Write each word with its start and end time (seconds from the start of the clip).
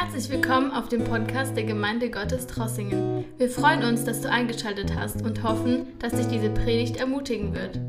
Herzlich 0.00 0.30
willkommen 0.30 0.70
auf 0.70 0.88
dem 0.88 1.02
Podcast 1.02 1.56
der 1.56 1.64
Gemeinde 1.64 2.08
Gottes 2.08 2.46
Trossingen. 2.46 3.24
Wir 3.36 3.50
freuen 3.50 3.82
uns, 3.82 4.04
dass 4.04 4.20
du 4.20 4.30
eingeschaltet 4.30 4.94
hast 4.94 5.22
und 5.22 5.42
hoffen, 5.42 5.98
dass 5.98 6.12
dich 6.12 6.28
diese 6.28 6.50
Predigt 6.50 6.98
ermutigen 6.98 7.52
wird. 7.52 7.80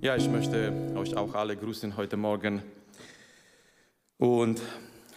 Ja, 0.00 0.14
ich 0.14 0.28
möchte 0.28 0.72
euch 0.94 1.16
auch 1.16 1.34
alle 1.34 1.56
grüßen 1.56 1.96
heute 1.96 2.16
Morgen. 2.16 2.62
Und 4.18 4.60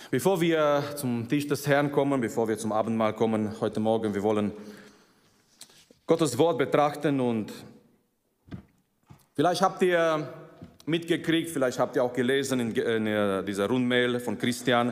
bevor 0.09 0.41
wir 0.41 0.83
zum 0.95 1.29
Tisch 1.29 1.45
des 1.45 1.67
Herrn 1.67 1.91
kommen, 1.91 2.19
bevor 2.21 2.47
wir 2.47 2.57
zum 2.57 2.71
Abendmahl 2.71 3.13
kommen 3.13 3.61
heute 3.61 3.79
Morgen, 3.79 4.15
wir 4.15 4.23
wollen 4.23 4.51
Gottes 6.07 6.39
Wort 6.39 6.57
betrachten 6.57 7.19
und 7.19 7.53
vielleicht 9.35 9.61
habt 9.61 9.83
ihr 9.83 10.27
mitgekriegt, 10.87 11.51
vielleicht 11.51 11.77
habt 11.77 11.95
ihr 11.95 12.03
auch 12.03 12.13
gelesen 12.13 12.59
in, 12.61 13.45
dieser 13.45 13.67
Rundmail 13.67 14.19
von 14.19 14.39
Christian, 14.39 14.91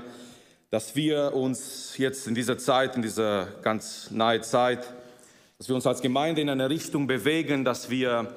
dass 0.73 0.95
wir 0.95 1.36
uns 1.36 2.00
jetzt 2.00 2.26
in 2.26 2.34
dieser 2.34 2.58
Zeit, 2.58 2.95
in 2.95 3.04
dieser 3.04 3.45
ganz 3.62 4.09
nahe 4.09 4.41
Zeit, 4.41 4.84
dass 5.59 5.68
wir 5.68 5.76
uns 5.76 5.86
als 5.86 6.02
Gemeinde 6.02 6.41
in 6.41 6.50
eine 6.50 6.68
Richtung 6.68 7.05
bewegen, 7.05 7.64
dass 7.64 7.91
wir 7.91 8.34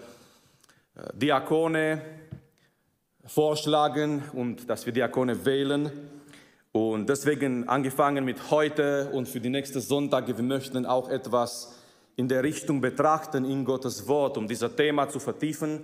äh, 0.97 1.01
Diakone 1.15 2.03
vorschlagen 3.25 4.23
und 4.35 4.69
dass 4.69 4.85
wir 4.85 4.93
Diakone 4.93 5.47
wählen. 5.47 5.91
Und 6.73 7.09
deswegen 7.09 7.71
angefangen 7.71 8.27
mit 8.27 8.51
heute 8.51 9.09
und 9.15 9.31
für 9.31 9.41
die 9.41 9.49
nächsten 9.49 9.81
Sonntage, 9.81 10.37
wir 10.37 10.45
möchten 10.45 10.85
auch 10.85 11.09
etwas 11.09 11.75
in 12.17 12.29
der 12.29 12.43
Richtung 12.43 12.83
betrachten 12.83 13.47
in 13.47 13.65
Gottes 13.65 14.09
Wort, 14.09 14.37
um 14.37 14.47
dieses 14.47 14.77
Thema 14.77 15.09
zu 15.09 15.21
vertiefen, 15.21 15.81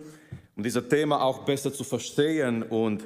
um 0.55 0.63
dieses 0.63 0.87
Thema 0.87 1.23
auch 1.23 1.47
besser 1.47 1.73
zu 1.73 1.83
verstehen. 1.83 2.63
Und 2.63 3.05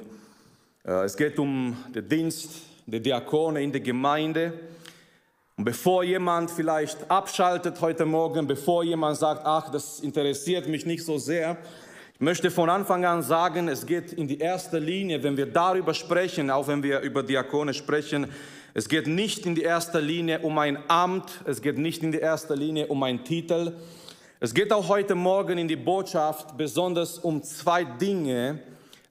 äh, 0.83 1.05
es 1.05 1.15
geht 1.15 1.39
um 1.39 1.77
den 1.95 2.09
Dienst 2.09 2.51
der 2.87 3.01
Diakone 3.01 3.61
in 3.61 3.71
der 3.71 3.81
Gemeinde. 3.81 4.53
Und 5.57 5.65
bevor 5.65 6.03
jemand 6.03 6.49
vielleicht 6.49 7.11
abschaltet 7.11 7.81
heute 7.81 8.05
Morgen, 8.05 8.47
bevor 8.47 8.83
jemand 8.83 9.17
sagt, 9.17 9.41
ach, 9.45 9.69
das 9.69 9.99
interessiert 9.99 10.67
mich 10.67 10.85
nicht 10.85 11.03
so 11.03 11.17
sehr, 11.17 11.57
ich 12.13 12.21
möchte 12.21 12.49
von 12.49 12.67
Anfang 12.67 13.05
an 13.05 13.21
sagen, 13.21 13.67
es 13.67 13.85
geht 13.85 14.11
in 14.11 14.27
die 14.27 14.39
erste 14.39 14.79
Linie, 14.79 15.21
wenn 15.21 15.37
wir 15.37 15.45
darüber 15.45 15.93
sprechen, 15.93 16.49
auch 16.49 16.67
wenn 16.67 16.81
wir 16.81 17.01
über 17.01 17.21
Diakone 17.21 17.75
sprechen, 17.75 18.27
es 18.73 18.89
geht 18.89 19.05
nicht 19.05 19.45
in 19.45 19.53
die 19.53 19.61
erste 19.61 19.99
Linie 19.99 20.39
um 20.39 20.57
ein 20.57 20.79
Amt, 20.87 21.41
es 21.45 21.61
geht 21.61 21.77
nicht 21.77 22.01
in 22.01 22.11
die 22.11 22.17
erste 22.17 22.55
Linie 22.55 22.87
um 22.87 23.03
einen 23.03 23.23
Titel. 23.23 23.73
Es 24.39 24.53
geht 24.53 24.73
auch 24.73 24.87
heute 24.87 25.13
Morgen 25.13 25.59
in 25.59 25.67
die 25.67 25.75
Botschaft 25.75 26.57
besonders 26.57 27.19
um 27.19 27.43
zwei 27.43 27.83
Dinge, 27.83 28.59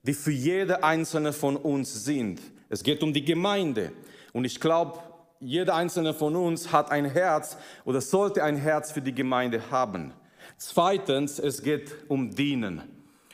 die 0.02 0.14
für 0.14 0.32
jede 0.32 0.82
einzelne 0.82 1.32
von 1.32 1.56
uns 1.56 2.04
sind. 2.04 2.40
Es 2.68 2.82
geht 2.82 3.02
um 3.02 3.12
die 3.12 3.24
Gemeinde. 3.24 3.92
Und 4.32 4.44
ich 4.44 4.60
glaube, 4.60 4.98
jeder 5.40 5.74
einzelne 5.74 6.14
von 6.14 6.34
uns 6.36 6.72
hat 6.72 6.90
ein 6.90 7.04
Herz 7.04 7.56
oder 7.84 8.00
sollte 8.00 8.42
ein 8.42 8.56
Herz 8.56 8.92
für 8.92 9.02
die 9.02 9.14
Gemeinde 9.14 9.70
haben. 9.70 10.12
Zweitens, 10.56 11.38
es 11.38 11.62
geht 11.62 11.94
um 12.08 12.34
Dienen. 12.34 12.82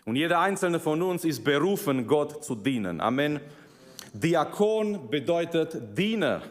Und 0.05 0.17
jeder 0.17 0.41
einzelne 0.41 0.81
von 0.81 1.01
uns 1.03 1.25
ist 1.25 1.45
berufen, 1.45 2.07
Gott 2.07 2.45
zu 2.45 2.57
dienen. 2.57 3.01
Amen. 3.01 3.41
Diakon 4.13 5.09
bedeutet 5.09 5.97
Diener. 5.97 6.43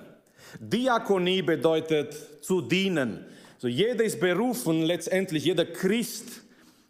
Diakonie 0.59 1.41
bedeutet 1.41 2.15
zu 2.43 2.61
dienen. 2.61 3.25
So 3.57 3.67
jeder 3.67 4.03
ist 4.03 4.19
berufen, 4.19 4.83
letztendlich 4.83 5.45
jeder 5.45 5.65
Christ 5.65 6.40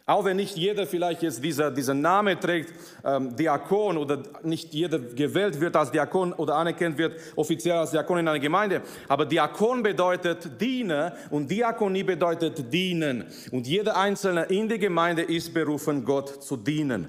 auch 0.04 0.24
wenn 0.24 0.36
nicht 0.36 0.56
jeder 0.56 0.86
vielleicht 0.86 1.22
jetzt 1.22 1.44
dieser, 1.44 1.70
dieser 1.70 1.94
Name 1.94 2.38
trägt, 2.38 2.72
ähm, 3.04 3.36
Diakon, 3.36 3.96
oder 3.96 4.22
nicht 4.42 4.74
jeder 4.74 4.98
gewählt 4.98 5.60
wird 5.60 5.76
als 5.76 5.92
Diakon 5.92 6.32
oder 6.32 6.56
anerkannt 6.56 6.98
wird 6.98 7.18
offiziell 7.36 7.76
als 7.76 7.92
Diakon 7.92 8.18
in 8.18 8.28
einer 8.28 8.40
Gemeinde. 8.40 8.82
Aber 9.08 9.26
Diakon 9.26 9.82
bedeutet 9.82 10.60
Diener 10.60 11.14
und 11.30 11.50
Diakonie 11.50 12.02
bedeutet 12.02 12.72
dienen. 12.72 13.24
Und 13.52 13.66
jeder 13.66 13.96
Einzelne 13.96 14.44
in 14.44 14.68
der 14.68 14.78
Gemeinde 14.78 15.22
ist 15.22 15.54
berufen, 15.54 16.04
Gott 16.04 16.42
zu 16.42 16.56
dienen. 16.56 17.08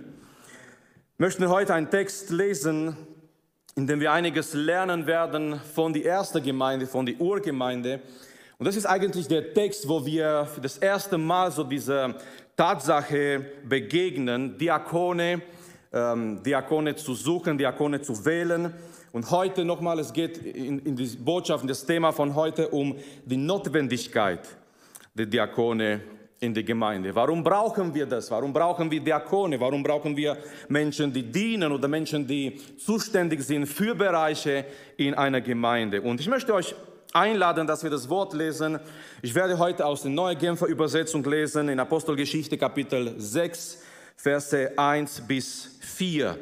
Wir 1.18 1.28
möchten 1.28 1.50
heute 1.50 1.74
einen 1.74 1.90
Text 1.90 2.30
lesen, 2.30 2.96
in 3.76 3.88
dem 3.88 4.00
wir 4.00 4.12
einiges 4.12 4.54
lernen 4.54 5.08
werden 5.08 5.60
von 5.74 5.94
der 5.94 6.06
ersten 6.06 6.44
Gemeinde, 6.44 6.86
von 6.86 7.06
der 7.06 7.20
Urgemeinde. 7.20 8.02
Und 8.64 8.68
das 8.68 8.78
ist 8.78 8.86
eigentlich 8.86 9.28
der 9.28 9.54
Text, 9.54 9.90
wo 9.90 10.06
wir 10.06 10.46
für 10.46 10.62
das 10.62 10.78
erste 10.78 11.18
Mal 11.18 11.52
so 11.52 11.66
diese 11.66 12.16
Tatsache 12.56 13.46
begegnen, 13.68 14.58
Diakone, 14.58 15.42
ähm, 15.92 16.42
Diakone 16.42 16.96
zu 16.96 17.14
suchen, 17.14 17.58
Diakone 17.58 18.00
zu 18.02 18.24
wählen. 18.24 18.74
Und 19.12 19.30
heute 19.32 19.66
nochmal, 19.66 20.00
es 20.00 20.14
geht 20.14 20.38
in, 20.38 20.80
in 20.80 20.96
die 20.96 21.08
Botschaft, 21.08 21.64
in 21.64 21.68
das 21.68 21.86
Thema 21.86 22.14
von 22.14 22.34
heute 22.36 22.70
um 22.70 22.96
die 23.26 23.36
Notwendigkeit 23.36 24.48
der 25.14 25.26
Diakone 25.26 26.00
in 26.40 26.54
der 26.54 26.64
Gemeinde. 26.64 27.14
Warum 27.14 27.44
brauchen 27.44 27.94
wir 27.94 28.06
das? 28.06 28.32
Warum 28.32 28.54
brauchen 28.54 28.90
wir 28.90 29.02
Diakone? 29.02 29.60
Warum 29.60 29.84
brauchen 29.84 30.16
wir 30.16 30.38
Menschen, 30.70 31.12
die 31.12 31.24
dienen 31.24 31.70
oder 31.70 31.90
Menschen, 31.90 32.26
die 32.26 32.62
zuständig 32.78 33.44
sind 33.44 33.66
für 33.66 33.94
Bereiche 33.94 34.64
in 34.96 35.16
einer 35.16 35.42
Gemeinde? 35.42 36.02
Und 36.02 36.22
ich 36.22 36.30
möchte 36.30 36.54
euch 36.54 36.74
einladen, 37.14 37.68
dass 37.68 37.84
wir 37.84 37.90
das 37.90 38.10
Wort 38.10 38.34
lesen. 38.34 38.80
Ich 39.22 39.34
werde 39.36 39.58
heute 39.58 39.86
aus 39.86 40.02
der 40.02 40.12
Neue 40.12 40.36
Genfer 40.36 40.68
Übersetzung 40.68 41.24
lesen 41.24 41.70
in 41.70 41.80
Apostelgeschichte 41.80 42.58
Kapitel 42.58 43.14
6, 43.18 43.78
Verse 44.16 44.72
1 44.78 45.22
bis 45.28 45.78
4. 45.80 46.38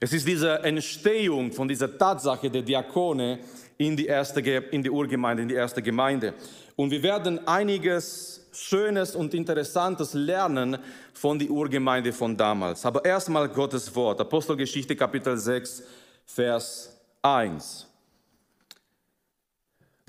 Es 0.00 0.12
ist 0.12 0.26
diese 0.26 0.60
Entstehung 0.64 1.52
von 1.52 1.68
dieser 1.68 1.96
Tatsache 1.96 2.50
der 2.50 2.62
Diakone 2.62 3.38
in 3.78 3.96
die, 3.96 4.06
erste, 4.06 4.40
in 4.40 4.82
die 4.82 4.90
Urgemeinde, 4.90 5.42
in 5.42 5.48
die 5.48 5.54
erste 5.54 5.82
Gemeinde. 5.82 6.34
Und 6.76 6.90
wir 6.90 7.02
werden 7.02 7.46
einiges 7.46 8.48
Schönes 8.52 9.14
und 9.16 9.34
Interessantes 9.34 10.14
lernen 10.14 10.78
von 11.14 11.38
der 11.38 11.50
Urgemeinde 11.50 12.12
von 12.12 12.36
damals. 12.36 12.84
Aber 12.84 13.04
erstmal 13.04 13.48
Gottes 13.48 13.94
Wort. 13.94 14.20
Apostelgeschichte 14.20 14.94
Kapitel 14.94 15.36
6, 15.36 15.82
Vers 16.26 17.00
1. 17.22 17.91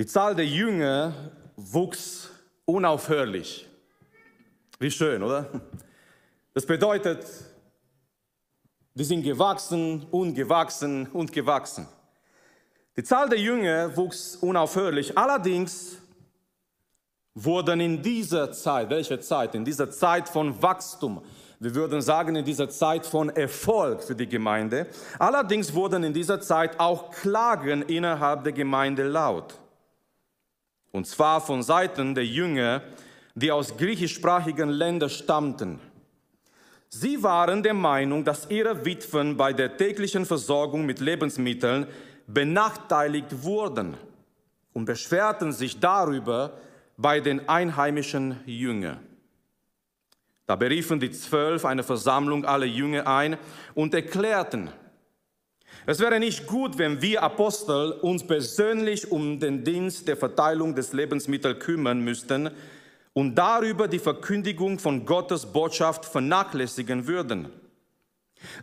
Die 0.04 0.10
Zahl 0.10 0.36
der 0.36 0.46
Jünger 0.46 1.14
wuchs 1.56 2.30
unaufhörlich. 2.66 3.70
Wie 4.78 4.92
schön, 4.92 5.24
oder? 5.24 5.50
Das 6.54 6.66
bedeutet, 6.66 7.26
die 8.96 9.06
sind 9.06 9.24
gewachsen 9.24 10.06
und 10.12 10.34
gewachsen 10.34 11.08
und 11.08 11.32
gewachsen. 11.32 11.88
Die 12.98 13.04
Zahl 13.06 13.30
der 13.30 13.40
Jünger 13.40 13.96
wuchs 13.96 14.36
unaufhörlich. 14.36 15.18
Allerdings 15.18 16.00
wurden 17.34 17.80
in 17.80 18.02
dieser 18.02 18.52
Zeit, 18.52 18.90
welche 18.90 19.22
Zeit? 19.22 19.56
In 19.56 19.64
dieser 19.64 19.90
Zeit 19.90 20.28
von 20.28 20.62
Wachstum, 20.62 21.24
wir 21.60 21.74
würden 21.76 22.02
sagen 22.02 22.36
in 22.36 22.44
dieser 22.44 22.68
Zeit 22.68 23.06
von 23.06 23.30
Erfolg 23.30 24.04
für 24.04 24.16
die 24.16 24.28
Gemeinde. 24.28 24.86
Allerdings 25.18 25.74
wurden 25.74 26.04
in 26.04 26.14
dieser 26.14 26.42
Zeit 26.42 26.78
auch 26.78 27.10
Klagen 27.10 27.84
innerhalb 27.84 28.44
der 28.44 28.52
Gemeinde 28.52 29.04
laut. 29.08 29.62
Und 30.94 31.08
zwar 31.08 31.42
von 31.42 31.64
Seiten 31.64 32.14
der 32.14 32.26
Jünger, 32.26 32.84
die 33.34 33.52
aus 33.52 33.76
griechischsprachigen 33.76 34.70
Ländern 34.70 35.10
stammten. 35.10 35.80
Sie 36.88 37.24
waren 37.24 37.64
der 37.64 37.74
Meinung, 37.74 38.24
dass 38.24 38.48
ihre 38.52 38.86
Witwen 38.86 39.36
bei 39.36 39.54
der 39.54 39.76
täglichen 39.76 40.24
Versorgung 40.28 40.86
mit 40.86 41.00
Lebensmitteln 41.00 41.88
benachteiligt 42.28 43.44
wurden 43.44 43.98
und 44.74 44.86
beschwerten 44.86 45.52
sich 45.52 45.80
darüber 45.80 46.54
bei 46.96 47.20
den 47.20 47.50
einheimischen 47.50 48.40
Jüngern. 48.46 49.00
Da 50.46 50.56
beriefen 50.56 51.00
die 51.00 51.10
Zwölf 51.10 51.66
eine 51.66 51.82
Versammlung 51.82 52.46
aller 52.46 52.68
Jünger 52.68 53.08
ein 53.08 53.38
und 53.74 53.96
erklärten, 53.96 54.70
es 55.86 56.00
wäre 56.00 56.20
nicht 56.20 56.48
gut, 56.48 56.78
wenn 56.78 57.02
wir 57.02 57.22
Apostel 57.24 57.92
uns 58.02 58.26
persönlich 58.26 59.12
um 59.12 59.40
den 59.40 59.64
Dienst 59.64 60.08
der 60.08 60.16
Verteilung 60.16 60.76
des 60.76 60.94
Lebensmittels 60.94 61.60
kümmern 61.60 62.00
müssten 62.00 62.50
und 63.14 63.36
darüber 63.36 63.88
die 63.88 64.00
Verkündigung 64.00 64.80
von 64.80 65.06
Gottes 65.06 65.46
Botschaft 65.46 66.06
vernachlässigen 66.06 67.06
würden. 67.08 67.50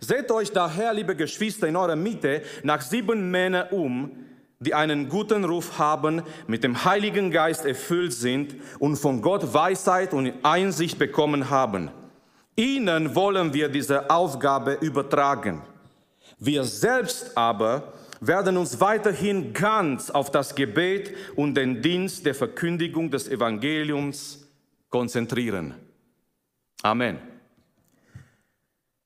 Seht 0.00 0.30
euch 0.30 0.50
daher, 0.52 0.92
liebe 0.92 1.14
Geschwister, 1.16 1.66
in 1.66 1.76
eurer 1.76 1.96
Mitte 1.96 2.42
nach 2.62 2.80
sieben 2.80 3.30
Männern 3.30 3.68
um, 3.70 4.10
die 4.58 4.74
einen 4.74 5.08
guten 5.08 5.44
Ruf 5.44 5.78
haben, 5.78 6.22
mit 6.46 6.64
dem 6.64 6.84
Heiligen 6.84 7.30
Geist 7.30 7.64
erfüllt 7.64 8.12
sind 8.12 8.56
und 8.78 8.96
von 8.96 9.22
Gott 9.22 9.54
Weisheit 9.54 10.12
und 10.12 10.32
Einsicht 10.42 10.98
bekommen 10.98 11.48
haben. 11.48 11.90
Ihnen 12.56 13.14
wollen 13.14 13.54
wir 13.54 13.70
diese 13.70 14.10
Aufgabe 14.10 14.74
übertragen. 14.80 15.62
Wir 16.38 16.64
selbst 16.64 17.36
aber 17.36 17.92
werden 18.20 18.56
uns 18.56 18.80
weiterhin 18.80 19.52
ganz 19.52 20.10
auf 20.10 20.30
das 20.30 20.54
Gebet 20.54 21.14
und 21.36 21.54
den 21.54 21.82
Dienst 21.82 22.26
der 22.26 22.34
Verkündigung 22.34 23.10
des 23.10 23.28
Evangeliums 23.28 24.46
konzentrieren. 24.90 25.74
Amen. 26.82 27.18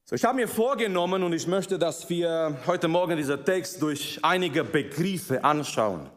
So, 0.05 0.17
ich 0.17 0.25
habe 0.25 0.37
mir 0.37 0.49
vorgenommen 0.49 1.23
und 1.23 1.32
ich 1.32 1.47
möchte, 1.47 1.79
dass 1.79 2.09
wir 2.11 2.59
heute 2.67 2.88
Morgen 2.88 3.17
diesen 3.17 3.43
Text 3.44 3.81
durch 3.81 4.19
einige 4.23 4.62
Begriffe 4.62 5.43
anschauen. 5.43 6.11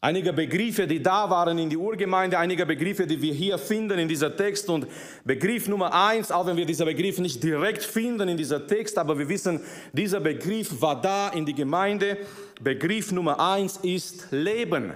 Einige 0.00 0.32
Begriffe, 0.32 0.86
die 0.86 1.02
da 1.02 1.28
waren 1.28 1.58
in 1.58 1.68
die 1.68 1.76
Urgemeinde, 1.76 2.38
einige 2.38 2.64
Begriffe, 2.64 3.06
die 3.06 3.20
wir 3.20 3.32
hier 3.32 3.58
finden 3.58 3.98
in 3.98 4.08
dieser 4.08 4.36
Text. 4.36 4.68
Und 4.70 4.86
Begriff 5.24 5.68
Nummer 5.68 5.92
eins, 5.92 6.30
auch 6.30 6.46
wenn 6.46 6.56
wir 6.56 6.66
diesen 6.66 6.86
Begriff 6.86 7.18
nicht 7.18 7.42
direkt 7.42 7.82
finden 7.82 8.28
in 8.28 8.36
dieser 8.36 8.66
Text, 8.66 8.98
aber 8.98 9.18
wir 9.18 9.28
wissen, 9.28 9.60
dieser 9.92 10.20
Begriff 10.20 10.80
war 10.80 11.00
da 11.00 11.30
in 11.30 11.44
die 11.44 11.54
Gemeinde. 11.54 12.18
Begriff 12.60 13.12
Nummer 13.12 13.38
eins 13.40 13.78
ist 13.78 14.28
Leben. 14.30 14.92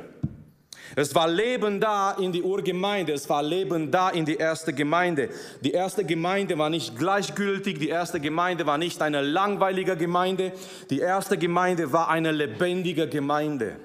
Es 0.94 1.14
war 1.14 1.26
Leben 1.26 1.80
da 1.80 2.12
in 2.12 2.32
die 2.32 2.42
Urgemeinde, 2.42 3.12
es 3.12 3.26
war 3.26 3.42
Leben 3.42 3.90
da 3.90 4.10
in 4.10 4.26
die 4.26 4.36
erste 4.36 4.74
Gemeinde. 4.74 5.30
Die 5.62 5.70
erste 5.70 6.04
Gemeinde 6.04 6.58
war 6.58 6.68
nicht 6.68 6.98
gleichgültig, 6.98 7.78
die 7.78 7.88
erste 7.88 8.20
Gemeinde 8.20 8.66
war 8.66 8.76
nicht 8.76 9.00
eine 9.00 9.22
langweilige 9.22 9.96
Gemeinde, 9.96 10.52
die 10.90 10.98
erste 10.98 11.38
Gemeinde 11.38 11.92
war 11.92 12.10
eine 12.10 12.30
lebendige 12.30 13.08
Gemeinde. 13.08 13.76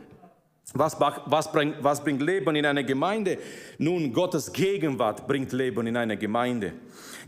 Was, 0.73 0.99
was, 0.99 1.51
bringt, 1.51 1.81
was 1.81 2.03
bringt 2.03 2.21
Leben 2.21 2.53
in 2.55 2.65
eine 2.65 2.83
Gemeinde? 2.83 3.37
Nun, 3.77 4.11
Gottes 4.11 4.51
Gegenwart 4.51 5.25
bringt 5.25 5.53
Leben 5.53 5.87
in 5.87 5.95
eine 5.95 6.17
Gemeinde. 6.17 6.73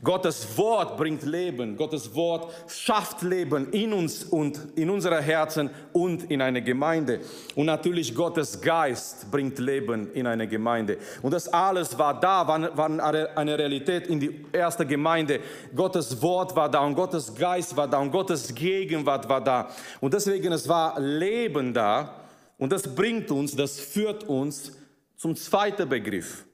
Gottes 0.04 0.58
Wort 0.58 0.98
bringt 0.98 1.24
Leben. 1.24 1.78
Gottes 1.78 2.14
Wort 2.16 2.52
schafft 2.68 3.22
Leben 3.22 3.72
in 3.72 3.94
uns 3.94 4.26
und 4.26 4.60
in 4.76 4.90
unsere 4.90 5.22
Herzen 5.22 5.70
und 5.94 6.30
in 6.30 6.42
eine 6.42 6.62
Gemeinde. 6.62 7.22
Und 7.56 7.68
natürlich 7.68 8.14
Gottes 8.14 8.60
Geist 8.60 9.32
bringt 9.32 9.58
Leben 9.58 10.12
in 10.14 10.28
eine 10.28 10.46
Gemeinde. 10.46 10.98
Und 11.22 11.34
das 11.34 11.48
alles 11.48 11.98
war 11.98 12.20
da, 12.20 12.46
war, 12.46 12.78
war 12.78 13.38
eine 13.38 13.58
Realität 13.58 14.08
in 14.08 14.20
die 14.20 14.46
erste 14.52 14.86
Gemeinde. 14.86 15.40
Gottes 15.74 16.22
Wort 16.22 16.54
war 16.58 16.70
da 16.70 16.80
und 16.80 16.96
Gottes 16.96 17.34
Geist 17.34 17.76
war 17.76 17.88
da 17.88 18.00
und 18.00 18.12
Gottes 18.12 18.54
Gegenwart 18.54 19.28
war 19.30 19.42
da. 19.42 19.70
Und 20.02 20.14
deswegen 20.14 20.52
es 20.52 20.68
war 20.68 21.00
Leben 21.00 21.74
da. 21.74 22.19
Und 22.60 22.72
das 22.72 22.94
bringt 22.94 23.32
uns, 23.32 23.56
das 23.56 23.80
führt 23.80 24.26
uns 24.26 24.74
zum 25.16 25.36
zweiten 25.36 25.90
Begriff. 25.90 26.46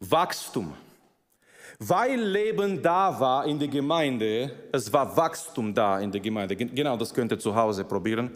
Wachstum. 0.00 0.74
Weil 1.78 2.20
Leben 2.20 2.82
da 2.82 3.18
war 3.18 3.46
in 3.46 3.58
der 3.58 3.68
Gemeinde, 3.68 4.50
es 4.72 4.92
war 4.92 5.16
Wachstum 5.16 5.72
da 5.72 6.00
in 6.00 6.10
der 6.10 6.20
Gemeinde. 6.20 6.54
Genau, 6.56 6.96
das 6.96 7.14
könnt 7.14 7.32
ihr 7.32 7.38
zu 7.38 7.54
Hause 7.54 7.84
probieren. 7.84 8.32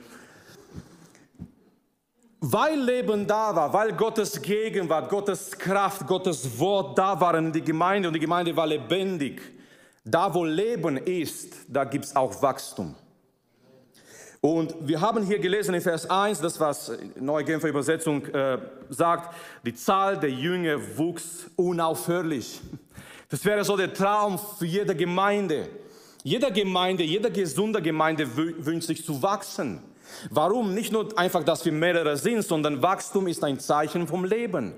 Weil 2.41 2.81
Leben 2.81 3.27
da 3.27 3.55
war, 3.55 3.73
weil 3.73 3.93
Gottes 3.93 4.41
Gegenwart, 4.41 5.09
Gottes 5.09 5.51
Kraft, 5.51 6.07
Gottes 6.07 6.59
Wort 6.59 6.97
da 6.97 7.21
waren 7.21 7.47
in 7.47 7.53
der 7.53 7.63
Gemeinde 7.63 8.09
und 8.09 8.15
die 8.15 8.21
Gemeinde 8.21 8.55
war 8.57 8.67
lebendig. 8.67 9.43
Da, 10.05 10.33
wo 10.33 10.45
Leben 10.45 10.99
ist, 10.99 11.57
da 11.67 11.83
gibt 11.83 12.05
es 12.05 12.15
auch 12.15 12.41
Wachstum. 12.41 12.95
Und 14.47 14.77
wir 14.79 15.01
haben 15.01 15.25
hier 15.25 15.41
gelesen 15.41 15.75
in 15.75 15.81
Vers 15.81 16.09
1, 16.09 16.41
das 16.41 16.61
was 16.61 16.93
Neue 17.19 17.43
Genfer 17.43 17.67
Übersetzung 17.67 18.25
äh, 18.27 18.59
sagt, 18.91 19.35
die 19.65 19.75
Zahl 19.75 20.21
der 20.21 20.31
Jünger 20.31 20.79
wuchs 20.97 21.51
unaufhörlich. 21.57 22.61
Das 23.29 23.45
wäre 23.45 23.65
so 23.65 23.77
der 23.77 23.93
Traum 23.93 24.39
für 24.39 24.67
jede 24.67 24.95
Gemeinde. 24.95 25.69
Jede 26.23 26.53
Gemeinde, 26.53 27.03
jede 27.03 27.33
gesunde 27.33 27.83
Gemeinde 27.83 28.37
wünscht 28.37 28.87
sich 28.87 29.05
zu 29.05 29.21
wachsen. 29.21 29.83
Warum? 30.31 30.75
Nicht 30.75 30.93
nur 30.93 31.19
einfach, 31.19 31.43
dass 31.43 31.65
wir 31.65 31.73
mehrere 31.73 32.17
sind, 32.17 32.45
sondern 32.45 32.81
Wachstum 32.83 33.27
ist 33.27 33.43
ein 33.43 33.59
Zeichen 33.59 34.07
vom 34.07 34.25
Leben. 34.25 34.75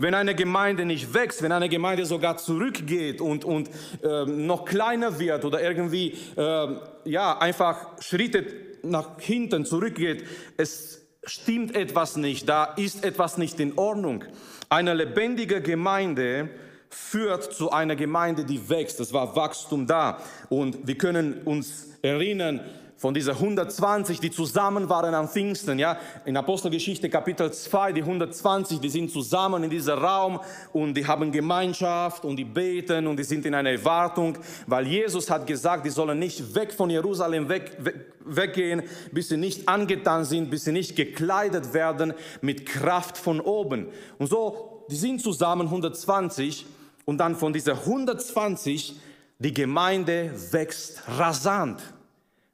Wenn 0.00 0.14
eine 0.14 0.34
Gemeinde 0.34 0.84
nicht 0.84 1.14
wächst, 1.14 1.40
wenn 1.40 1.52
eine 1.52 1.70
Gemeinde 1.70 2.04
sogar 2.04 2.36
zurückgeht 2.36 3.22
und, 3.22 3.46
und 3.46 3.70
äh, 4.02 4.26
noch 4.26 4.66
kleiner 4.66 5.18
wird 5.18 5.46
oder 5.46 5.62
irgendwie 5.62 6.14
äh, 6.36 6.76
ja, 7.06 7.38
einfach 7.38 7.86
Schritte 7.98 8.71
nach 8.82 9.20
hinten 9.20 9.64
zurückgeht, 9.64 10.24
es 10.56 11.02
stimmt 11.24 11.74
etwas 11.76 12.16
nicht, 12.16 12.48
da 12.48 12.64
ist 12.64 13.04
etwas 13.04 13.38
nicht 13.38 13.60
in 13.60 13.78
Ordnung. 13.78 14.24
Eine 14.68 14.94
lebendige 14.94 15.60
Gemeinde 15.60 16.50
führt 16.88 17.44
zu 17.52 17.70
einer 17.70 17.96
Gemeinde, 17.96 18.44
die 18.44 18.68
wächst. 18.68 19.00
Es 19.00 19.12
war 19.12 19.34
Wachstum 19.34 19.86
da. 19.86 20.18
Und 20.48 20.86
wir 20.86 20.96
können 20.96 21.42
uns 21.44 21.88
erinnern, 22.02 22.60
von 23.02 23.12
dieser 23.12 23.32
120, 23.32 24.20
die 24.20 24.30
zusammen 24.30 24.88
waren 24.88 25.12
am 25.12 25.28
Pfingsten, 25.28 25.76
ja, 25.76 25.98
in 26.24 26.36
Apostelgeschichte 26.36 27.10
Kapitel 27.10 27.52
2, 27.52 27.94
die 27.94 28.02
120, 28.02 28.78
die 28.78 28.88
sind 28.88 29.10
zusammen 29.10 29.64
in 29.64 29.70
diesem 29.70 29.98
Raum 29.98 30.38
und 30.72 30.94
die 30.94 31.04
haben 31.04 31.32
Gemeinschaft 31.32 32.24
und 32.24 32.36
die 32.36 32.44
beten 32.44 33.08
und 33.08 33.16
die 33.16 33.24
sind 33.24 33.44
in 33.44 33.56
einer 33.56 33.70
Erwartung, 33.70 34.38
weil 34.68 34.86
Jesus 34.86 35.28
hat 35.28 35.48
gesagt, 35.48 35.84
die 35.84 35.90
sollen 35.90 36.16
nicht 36.16 36.54
weg 36.54 36.72
von 36.72 36.90
Jerusalem 36.90 37.48
weg, 37.48 37.76
weg, 37.80 38.12
weggehen, 38.24 38.84
bis 39.10 39.30
sie 39.30 39.36
nicht 39.36 39.68
angetan 39.68 40.24
sind, 40.24 40.48
bis 40.48 40.62
sie 40.62 40.72
nicht 40.72 40.94
gekleidet 40.94 41.74
werden 41.74 42.14
mit 42.40 42.66
Kraft 42.66 43.18
von 43.18 43.40
oben. 43.40 43.88
Und 44.18 44.28
so, 44.28 44.86
die 44.88 44.94
sind 44.94 45.20
zusammen 45.20 45.66
120 45.66 46.66
und 47.04 47.18
dann 47.18 47.34
von 47.34 47.52
dieser 47.52 47.72
120, 47.72 48.94
die 49.40 49.52
Gemeinde 49.52 50.32
wächst 50.52 51.02
rasant. 51.18 51.82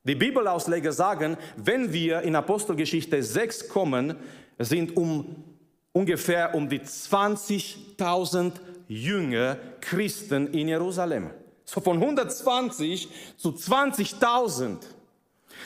Die 0.08 0.14
Bibelausleger 0.14 0.90
sagen, 0.90 1.37
wenn 1.56 1.93
wir 1.93 2.22
in 2.22 2.34
Apostelgeschichte 2.34 3.22
6 3.22 3.69
kommen, 3.69 4.16
sind 4.58 4.96
um 4.96 5.44
ungefähr 5.93 6.55
um 6.55 6.66
die 6.66 6.81
20.000 6.81 8.52
Jünger 8.88 9.58
Christen 9.82 10.46
in 10.55 10.69
Jerusalem. 10.69 11.28
So 11.66 11.82
von 11.82 11.99
120 11.99 13.08
zu 13.37 13.50
20.000 13.50 14.78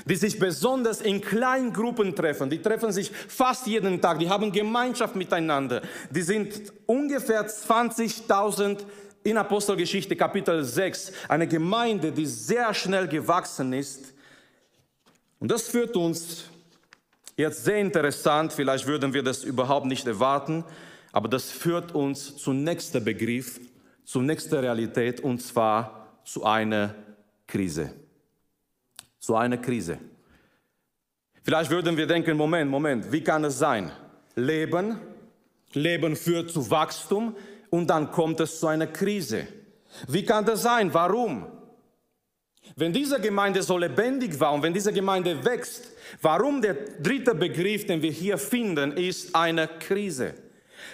die 0.06 0.16
sich 0.16 0.38
besonders 0.38 1.02
in 1.02 1.20
Kleingruppen 1.20 2.16
treffen. 2.16 2.48
Die 2.48 2.62
treffen 2.62 2.90
sich 2.92 3.12
fast 3.28 3.66
jeden 3.66 4.00
Tag, 4.00 4.18
die 4.20 4.28
haben 4.28 4.50
Gemeinschaft 4.50 5.14
miteinander. 5.14 5.82
Die 6.10 6.22
sind 6.22 6.72
ungefähr 6.86 7.46
20.000 7.46 8.78
in 9.22 9.36
Apostelgeschichte 9.36 10.16
Kapitel 10.16 10.64
6. 10.64 11.12
Eine 11.28 11.46
Gemeinde, 11.46 12.10
die 12.10 12.24
sehr 12.24 12.72
schnell 12.72 13.06
gewachsen 13.06 13.74
ist 13.74 14.11
und 15.42 15.50
das 15.50 15.66
führt 15.66 15.96
uns 15.96 16.44
jetzt 17.36 17.64
sehr 17.64 17.78
interessant, 17.78 18.52
vielleicht 18.52 18.86
würden 18.86 19.12
wir 19.12 19.24
das 19.24 19.42
überhaupt 19.42 19.86
nicht 19.86 20.06
erwarten, 20.06 20.62
aber 21.10 21.28
das 21.28 21.50
führt 21.50 21.96
uns 21.96 22.36
zum 22.36 22.62
nächsten 22.62 23.04
Begriff, 23.04 23.58
zur 24.04 24.22
nächsten 24.22 24.54
Realität 24.54 25.18
und 25.18 25.42
zwar 25.42 26.20
zu 26.24 26.44
einer 26.44 26.94
Krise. 27.48 27.92
Zu 29.18 29.34
einer 29.34 29.56
Krise. 29.56 29.98
Vielleicht 31.42 31.72
würden 31.72 31.96
wir 31.96 32.06
denken, 32.06 32.36
Moment, 32.36 32.70
Moment, 32.70 33.10
wie 33.10 33.24
kann 33.24 33.42
es 33.42 33.58
sein? 33.58 33.90
Leben, 34.36 35.00
Leben 35.72 36.14
führt 36.14 36.52
zu 36.52 36.70
Wachstum 36.70 37.34
und 37.68 37.90
dann 37.90 38.12
kommt 38.12 38.38
es 38.38 38.60
zu 38.60 38.68
einer 38.68 38.86
Krise. 38.86 39.48
Wie 40.06 40.24
kann 40.24 40.44
das 40.44 40.62
sein? 40.62 40.94
Warum? 40.94 41.48
Wenn 42.76 42.92
diese 42.92 43.20
Gemeinde 43.20 43.62
so 43.62 43.76
lebendig 43.76 44.38
war 44.40 44.52
und 44.52 44.62
wenn 44.62 44.72
diese 44.72 44.92
Gemeinde 44.92 45.44
wächst, 45.44 45.90
warum 46.20 46.62
der 46.62 46.74
dritte 46.74 47.34
Begriff, 47.34 47.86
den 47.86 48.00
wir 48.00 48.10
hier 48.10 48.38
finden, 48.38 48.92
ist 48.92 49.34
eine 49.34 49.68
Krise. 49.68 50.34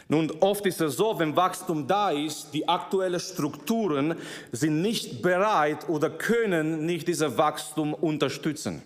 Nun, 0.09 0.31
oft 0.41 0.65
ist 0.67 0.81
es 0.81 0.97
so, 0.97 1.19
wenn 1.19 1.37
Wachstum 1.37 1.87
da 1.87 2.11
ist, 2.11 2.53
die 2.53 2.67
aktuellen 2.67 3.21
Strukturen 3.21 4.15
sind 4.53 4.81
nicht 4.81 5.23
bereit 5.23 5.89
oder 5.89 6.11
können 6.11 6.87
nicht 6.87 7.07
dieses 7.07 7.37
Wachstum 7.37 7.95
unterstützen. 7.95 8.83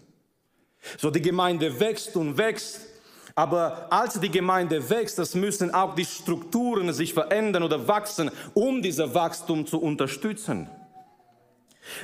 So 0.99 1.11
die 1.11 1.23
Gemeinde 1.23 1.79
wächst 1.79 2.17
und 2.17 2.37
wächst, 2.37 2.81
aber 3.35 3.87
als 3.91 4.21
die 4.21 4.31
Gemeinde 4.31 4.91
wächst, 4.91 5.19
das 5.19 5.35
müssen 5.35 5.73
auch 5.73 5.95
die 5.95 6.05
Strukturen 6.05 6.93
sich 6.93 7.15
verändern 7.15 7.63
oder 7.63 7.87
wachsen, 7.87 8.31
um 8.53 8.83
dieses 8.83 9.15
Wachstum 9.15 9.65
zu 9.65 9.81
unterstützen. 9.81 10.69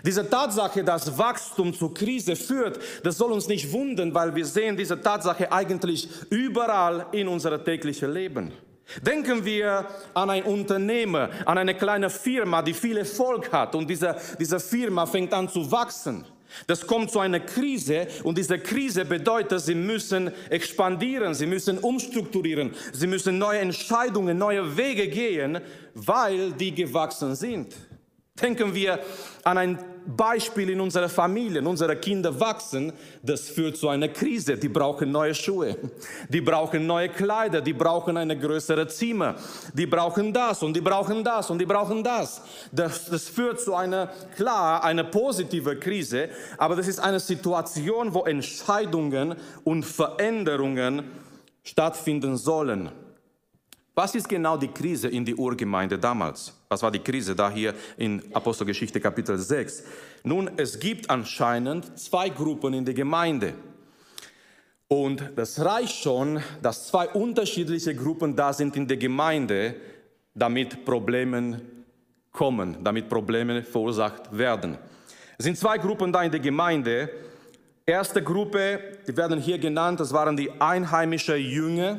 Diese 0.05 0.29
Tatsache, 0.29 0.83
dass 0.83 1.17
Wachstum 1.17 1.73
zur 1.73 1.95
Krise 1.95 2.35
führt, 2.35 2.81
das 3.05 3.17
soll 3.17 3.33
uns 3.33 3.47
nicht 3.47 3.73
wundern, 3.73 4.13
weil 4.13 4.35
wir 4.35 4.45
sehen 4.45 4.77
diese 4.77 5.01
Tatsache 5.01 5.51
eigentlich 5.53 6.09
überall 6.31 7.07
in 7.13 7.29
unserem 7.29 7.65
täglichen 7.65 8.13
Leben. 8.13 8.53
Denken 9.03 9.45
wir 9.45 9.87
an 10.15 10.31
ein 10.31 10.45
Unternehmer, 10.45 11.29
an 11.45 11.59
eine 11.59 11.75
kleine 11.75 12.09
Firma, 12.09 12.63
die 12.63 12.73
viel 12.73 12.97
Erfolg 12.97 13.53
hat 13.53 13.75
und 13.75 13.89
diese, 13.89 14.17
diese 14.41 14.59
Firma 14.59 15.05
fängt 15.07 15.33
an 15.35 15.49
zu 15.49 15.71
wachsen. 15.71 16.25
Das 16.67 16.87
kommt 16.87 17.11
zu 17.11 17.21
einer 17.21 17.41
Krise 17.41 18.09
und 18.25 18.39
diese 18.39 18.59
Krise 18.59 19.05
bedeutet, 19.05 19.61
sie 19.61 19.75
müssen 19.75 20.33
expandieren, 20.49 21.35
sie 21.35 21.47
müssen 21.47 21.79
umstrukturieren, 21.79 22.75
sie 22.93 23.07
müssen 23.07 23.37
neue 23.37 23.59
Entscheidungen, 23.59 24.39
neue 24.39 24.77
Wege 24.77 25.09
gehen, 25.09 25.61
weil 25.95 26.53
die 26.53 26.75
gewachsen 26.75 27.35
sind. 27.35 27.75
Denken 28.41 28.75
wir 28.75 29.01
an 29.45 29.59
ein 29.59 29.79
Beispiel 30.17 30.71
in 30.71 30.81
unserer 30.81 31.09
Familie. 31.09 31.63
Unsere 31.63 31.97
Kinder 31.97 32.39
wachsen, 32.41 32.93
das 33.23 33.49
führt 33.49 33.77
zu 33.77 33.89
einer 33.89 34.09
Krise. 34.09 34.57
Die 34.57 34.69
brauchen 34.69 35.13
neue 35.13 35.35
Schuhe, 35.35 35.77
die 36.29 36.41
brauchen 36.41 36.87
neue 36.87 37.11
Kleider, 37.11 37.61
die 37.61 37.75
brauchen 37.75 38.17
eine 38.17 38.39
größere 38.39 38.87
Zimmer, 38.89 39.35
die 39.75 39.87
brauchen 39.87 40.33
das 40.33 40.63
und 40.63 40.75
die 40.75 40.81
brauchen 40.81 41.23
das 41.23 41.51
und 41.51 41.59
die 41.59 41.67
brauchen 41.67 42.03
das. 42.03 42.41
Das, 42.73 43.07
das 43.07 43.29
führt 43.29 43.61
zu 43.61 43.75
einer, 43.75 44.11
klar, 44.35 44.83
einer 44.83 45.05
positive 45.05 45.77
Krise, 45.77 46.31
aber 46.57 46.77
das 46.77 46.89
ist 46.89 47.01
eine 47.01 47.21
Situation, 47.21 48.15
wo 48.15 48.25
Entscheidungen 48.25 49.35
und 49.65 49.85
Veränderungen 49.85 51.05
stattfinden 51.63 52.37
sollen. 52.37 52.91
Was 53.99 54.15
ist 54.15 54.29
genau 54.29 54.57
die 54.57 54.69
Krise 54.69 55.09
in 55.09 55.25
die 55.25 55.35
Urgemeinde 55.35 55.99
damals? 55.99 56.55
Was 56.69 56.81
war 56.85 56.93
die 56.93 57.01
Krise 57.01 57.35
da 57.35 57.51
hier 57.51 57.75
in 57.97 58.23
Apostelgeschichte 58.33 59.01
Kapitel 59.01 59.37
6? 59.37 59.83
Nun, 60.23 60.49
es 60.57 60.79
gibt 60.79 61.11
anscheinend 61.11 61.99
zwei 61.99 62.29
Gruppen 62.29 62.75
in 62.75 62.85
der 62.85 62.95
Gemeinde. 62.95 63.55
Und 64.87 65.33
das 65.35 65.59
reicht 65.59 65.97
schon, 65.97 66.41
dass 66.63 66.87
zwei 66.87 67.09
unterschiedliche 67.09 67.93
Gruppen 67.93 68.37
da 68.37 68.53
sind 68.53 68.77
in 68.77 68.87
der 68.87 68.99
Gemeinde, 68.99 69.75
damit 70.33 70.85
Probleme 70.85 71.61
kommen, 72.31 72.77
damit 72.85 73.09
Probleme 73.09 73.65
verursacht 73.65 74.31
werden. 74.31 74.79
Es 75.37 75.45
sind 75.45 75.59
zwei 75.59 75.77
Gruppen 75.77 76.13
da 76.13 76.23
in 76.23 76.31
der 76.31 76.39
Gemeinde. 76.39 77.11
Erste 77.85 78.23
Gruppe, 78.23 78.79
die 79.09 79.17
werden 79.17 79.41
hier 79.41 79.59
genannt, 79.59 79.99
das 79.99 80.13
waren 80.13 80.37
die 80.37 80.53
einheimischen 80.61 81.39
Jünger. 81.39 81.99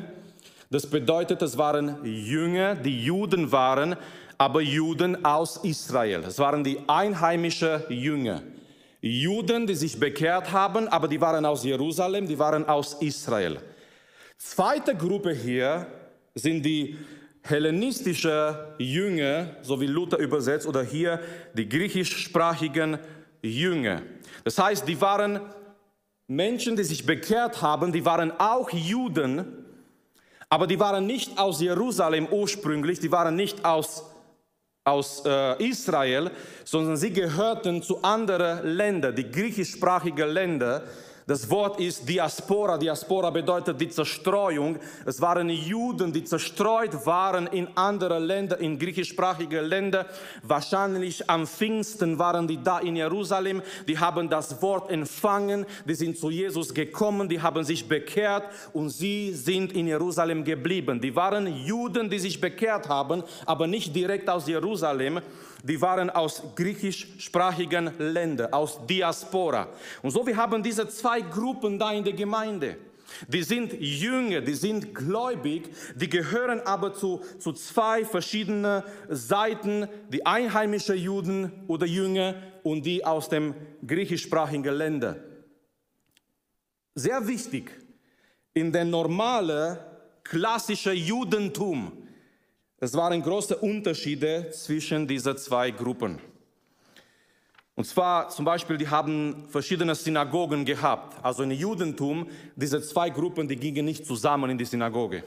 Das 0.72 0.86
bedeutet, 0.86 1.42
es 1.42 1.58
waren 1.58 1.96
Jünger, 2.04 2.76
die 2.76 3.02
Juden 3.02 3.50
waren, 3.50 3.96
aber 4.38 4.60
Juden 4.60 5.24
aus 5.24 5.56
Israel. 5.64 6.22
Es 6.24 6.38
waren 6.38 6.62
die 6.62 6.78
einheimischen 6.86 7.82
Jünger. 7.88 8.40
Juden, 9.00 9.66
die 9.66 9.74
sich 9.74 9.98
bekehrt 9.98 10.52
haben, 10.52 10.86
aber 10.86 11.08
die 11.08 11.20
waren 11.20 11.44
aus 11.44 11.64
Jerusalem, 11.64 12.28
die 12.28 12.38
waren 12.38 12.68
aus 12.68 12.94
Israel. 13.00 13.58
Zweite 14.38 14.94
Gruppe 14.94 15.32
hier 15.32 15.88
sind 16.36 16.64
die 16.64 16.96
hellenistische 17.42 18.74
Jünger, 18.78 19.56
so 19.62 19.80
wie 19.80 19.86
Luther 19.86 20.18
übersetzt, 20.18 20.68
oder 20.68 20.84
hier 20.84 21.18
die 21.54 21.68
griechischsprachigen 21.68 22.98
Jünger. 23.42 24.02
Das 24.44 24.56
heißt, 24.56 24.86
die 24.86 25.00
waren 25.00 25.40
Menschen, 26.28 26.76
die 26.76 26.84
sich 26.84 27.04
bekehrt 27.04 27.60
haben, 27.60 27.90
die 27.90 28.04
waren 28.04 28.30
auch 28.38 28.70
Juden, 28.70 29.59
aber 30.50 30.66
die 30.66 30.78
waren 30.78 31.06
nicht 31.06 31.38
aus 31.38 31.60
Jerusalem 31.60 32.26
ursprünglich, 32.30 33.00
die 33.00 33.10
waren 33.10 33.36
nicht 33.36 33.64
aus 33.64 34.04
aus 34.84 35.22
äh, 35.26 35.62
Israel, 35.62 36.30
sondern 36.64 36.96
sie 36.96 37.12
gehörten 37.12 37.82
zu 37.82 38.02
anderen 38.02 38.66
Ländern, 38.66 39.14
die 39.14 39.30
griechischsprachigen 39.30 40.28
Länder, 40.30 40.84
das 41.30 41.48
Wort 41.48 41.78
ist 41.78 42.08
Diaspora. 42.08 42.76
Diaspora 42.76 43.30
bedeutet 43.30 43.80
die 43.80 43.88
Zerstreuung. 43.88 44.80
Es 45.06 45.20
waren 45.20 45.48
Juden, 45.48 46.12
die 46.12 46.24
zerstreut 46.24 47.06
waren 47.06 47.46
in 47.46 47.68
andere 47.76 48.18
Länder, 48.18 48.58
in 48.58 48.76
griechischsprachige 48.76 49.60
Länder. 49.60 50.06
Wahrscheinlich 50.42 51.30
am 51.30 51.46
Pfingsten 51.46 52.18
waren 52.18 52.48
die 52.48 52.60
da 52.60 52.80
in 52.80 52.96
Jerusalem. 52.96 53.62
Die 53.86 53.96
haben 53.96 54.28
das 54.28 54.60
Wort 54.60 54.90
empfangen. 54.90 55.66
Die 55.84 55.94
sind 55.94 56.18
zu 56.18 56.30
Jesus 56.30 56.74
gekommen. 56.74 57.28
Die 57.28 57.40
haben 57.40 57.62
sich 57.62 57.86
bekehrt 57.86 58.42
und 58.72 58.90
sie 58.90 59.32
sind 59.32 59.72
in 59.72 59.86
Jerusalem 59.86 60.42
geblieben. 60.42 61.00
Die 61.00 61.14
waren 61.14 61.46
Juden, 61.46 62.10
die 62.10 62.18
sich 62.18 62.40
bekehrt 62.40 62.88
haben, 62.88 63.22
aber 63.46 63.68
nicht 63.68 63.94
direkt 63.94 64.28
aus 64.28 64.48
Jerusalem, 64.48 65.20
die 65.62 65.80
waren 65.80 66.10
aus 66.10 66.42
griechischsprachigen 66.54 67.92
Ländern, 67.98 68.52
aus 68.52 68.78
Diaspora. 68.86 69.68
Und 70.02 70.10
so, 70.10 70.26
wir 70.26 70.36
haben 70.36 70.62
diese 70.62 70.88
zwei 70.88 71.20
Gruppen 71.20 71.78
da 71.78 71.92
in 71.92 72.04
der 72.04 72.12
Gemeinde. 72.12 72.76
Die 73.28 73.42
sind 73.42 73.72
Jünger, 73.80 74.40
die 74.40 74.54
sind 74.54 74.94
gläubig, 74.94 75.68
die 75.96 76.08
gehören 76.08 76.60
aber 76.60 76.94
zu, 76.94 77.20
zu 77.38 77.52
zwei 77.52 78.04
verschiedenen 78.04 78.82
Seiten, 79.08 79.88
die 80.08 80.24
einheimischen 80.24 80.96
Juden 80.96 81.52
oder 81.66 81.86
Jünger 81.86 82.36
und 82.62 82.86
die 82.86 83.04
aus 83.04 83.28
dem 83.28 83.54
griechischsprachigen 83.86 84.74
Ländern. 84.74 85.16
Sehr 86.94 87.26
wichtig, 87.26 87.70
in 88.54 88.72
der 88.72 88.84
normalen, 88.84 89.78
klassischen 90.22 90.94
Judentum 90.94 91.99
es 92.80 92.94
waren 92.94 93.22
große 93.22 93.56
Unterschiede 93.56 94.50
zwischen 94.50 95.06
diesen 95.06 95.36
zwei 95.36 95.70
Gruppen. 95.70 96.18
Und 97.74 97.84
zwar 97.84 98.30
zum 98.30 98.44
Beispiel, 98.44 98.78
die 98.78 98.88
haben 98.88 99.46
verschiedene 99.48 99.94
Synagogen 99.94 100.64
gehabt. 100.64 101.22
Also 101.22 101.42
im 101.42 101.50
Judentum, 101.50 102.26
diese 102.56 102.80
zwei 102.82 103.10
Gruppen, 103.10 103.46
die 103.48 103.56
gingen 103.56 103.84
nicht 103.84 104.06
zusammen 104.06 104.50
in 104.50 104.58
die 104.58 104.64
Synagoge. 104.64 105.22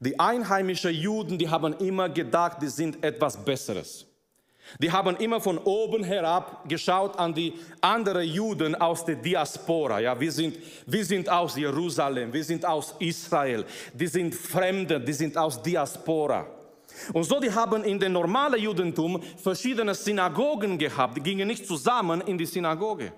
Die 0.00 0.18
einheimischen 0.18 0.92
Juden, 0.92 1.38
die 1.38 1.48
haben 1.48 1.74
immer 1.74 2.08
gedacht, 2.08 2.60
die 2.60 2.68
sind 2.68 3.02
etwas 3.04 3.42
Besseres. 3.42 4.06
Die 4.80 4.90
haben 4.90 5.16
immer 5.16 5.40
von 5.40 5.58
oben 5.58 6.04
herab 6.04 6.68
geschaut 6.68 7.18
an 7.18 7.32
die 7.32 7.54
anderen 7.80 8.28
Juden 8.28 8.74
aus 8.74 9.04
der 9.04 9.16
Diaspora. 9.16 10.00
Ja, 10.00 10.18
wir 10.18 10.32
sind, 10.32 10.56
wir 10.86 11.04
sind 11.04 11.28
aus 11.28 11.56
Jerusalem, 11.56 12.32
wir 12.32 12.44
sind 12.44 12.64
aus 12.64 12.94
Israel, 12.98 13.64
die 13.94 14.06
sind 14.06 14.34
Fremde, 14.34 15.00
die 15.00 15.12
sind 15.12 15.36
aus 15.36 15.62
Diaspora. 15.62 16.46
Und 17.12 17.24
so, 17.24 17.38
die 17.40 17.52
haben 17.52 17.84
in 17.84 17.98
dem 17.98 18.12
normalen 18.12 18.60
Judentum 18.60 19.22
verschiedene 19.36 19.94
Synagogen 19.94 20.78
gehabt, 20.78 21.16
die 21.16 21.20
gingen 21.20 21.48
nicht 21.48 21.66
zusammen 21.66 22.20
in 22.22 22.38
die 22.38 22.46
Synagoge. 22.46 23.12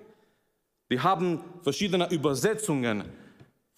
Die 0.91 0.99
haben 0.99 1.39
verschiedene 1.61 2.09
Übersetzungen 2.11 3.03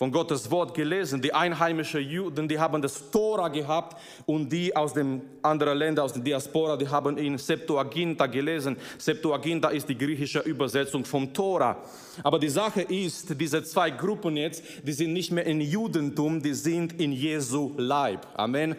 von 0.02 0.12
Gottes 0.12 0.50
Wort 0.50 0.74
gelesen. 0.74 1.22
Die 1.22 1.32
einheimischen 1.32 2.02
Juden, 2.02 2.48
die 2.48 2.58
haben 2.58 2.82
das 2.82 3.12
Tora 3.12 3.50
gehabt 3.50 4.02
und 4.26 4.52
die 4.52 4.76
aus 4.76 4.96
den 4.96 5.22
anderen 5.44 5.78
Ländern, 5.78 6.06
aus 6.06 6.14
der 6.14 6.24
Diaspora, 6.24 6.76
die 6.76 6.88
haben 6.88 7.20
in 7.20 7.38
Septuaginta 7.38 8.26
gelesen. 8.26 8.78
Septuaginta 8.98 9.70
ist 9.70 9.88
die 9.88 9.96
griechische 9.96 10.40
Übersetzung 10.40 11.06
vom 11.06 11.32
Tora. 11.32 11.84
Aber 12.24 12.40
die 12.40 12.50
Sache 12.50 12.82
ist, 12.82 13.40
diese 13.40 13.64
zwei 13.64 13.92
Gruppen 13.92 14.38
jetzt, 14.38 14.64
die 14.82 14.92
sind 14.92 15.14
nicht 15.14 15.32
mehr 15.32 15.46
in 15.46 15.62
Judentum, 15.62 16.42
die 16.42 16.56
sind 16.56 17.00
in 17.00 17.12
Jesu 17.12 17.74
Leib. 17.78 18.26
Amen. 18.34 18.76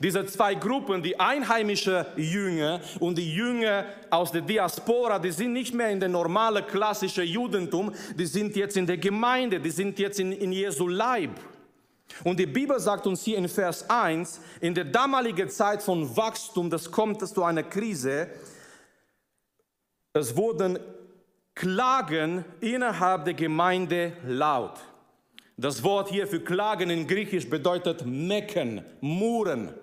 Diese 0.00 0.24
zwei 0.26 0.54
Gruppen, 0.54 1.02
die 1.02 1.18
einheimische 1.18 2.06
Jünger 2.16 2.80
und 3.00 3.18
die 3.18 3.34
Jünger 3.34 3.86
aus 4.10 4.32
der 4.32 4.42
Diaspora, 4.42 5.18
die 5.18 5.30
sind 5.30 5.52
nicht 5.52 5.74
mehr 5.74 5.90
in 5.90 6.00
der 6.00 6.08
normalen 6.08 6.66
klassischen 6.66 7.24
Judentum, 7.24 7.92
die 8.14 8.26
sind 8.26 8.56
jetzt 8.56 8.76
in 8.76 8.86
der 8.86 8.98
Gemeinde, 8.98 9.60
die 9.60 9.70
sind 9.70 9.98
jetzt 9.98 10.20
in, 10.20 10.32
in 10.32 10.52
Jesu 10.52 10.88
Leib. 10.88 11.30
Und 12.24 12.38
die 12.38 12.46
Bibel 12.46 12.78
sagt 12.80 13.06
uns 13.06 13.22
hier 13.22 13.38
in 13.38 13.48
Vers 13.48 13.88
1, 13.88 14.40
in 14.60 14.74
der 14.74 14.84
damaligen 14.84 15.48
Zeit 15.48 15.82
von 15.82 16.16
Wachstum, 16.16 16.68
das 16.68 16.90
kommt 16.90 17.26
zu 17.26 17.44
einer 17.44 17.62
Krise, 17.62 18.28
es 20.12 20.36
wurden 20.36 20.78
Klagen 21.54 22.44
innerhalb 22.60 23.24
der 23.24 23.34
Gemeinde 23.34 24.12
laut. 24.26 24.80
Das 25.56 25.82
Wort 25.82 26.08
hier 26.08 26.26
für 26.26 26.40
Klagen 26.40 26.88
in 26.90 27.06
Griechisch 27.06 27.48
bedeutet 27.48 28.04
mecken, 28.06 28.82
murren. 29.00 29.74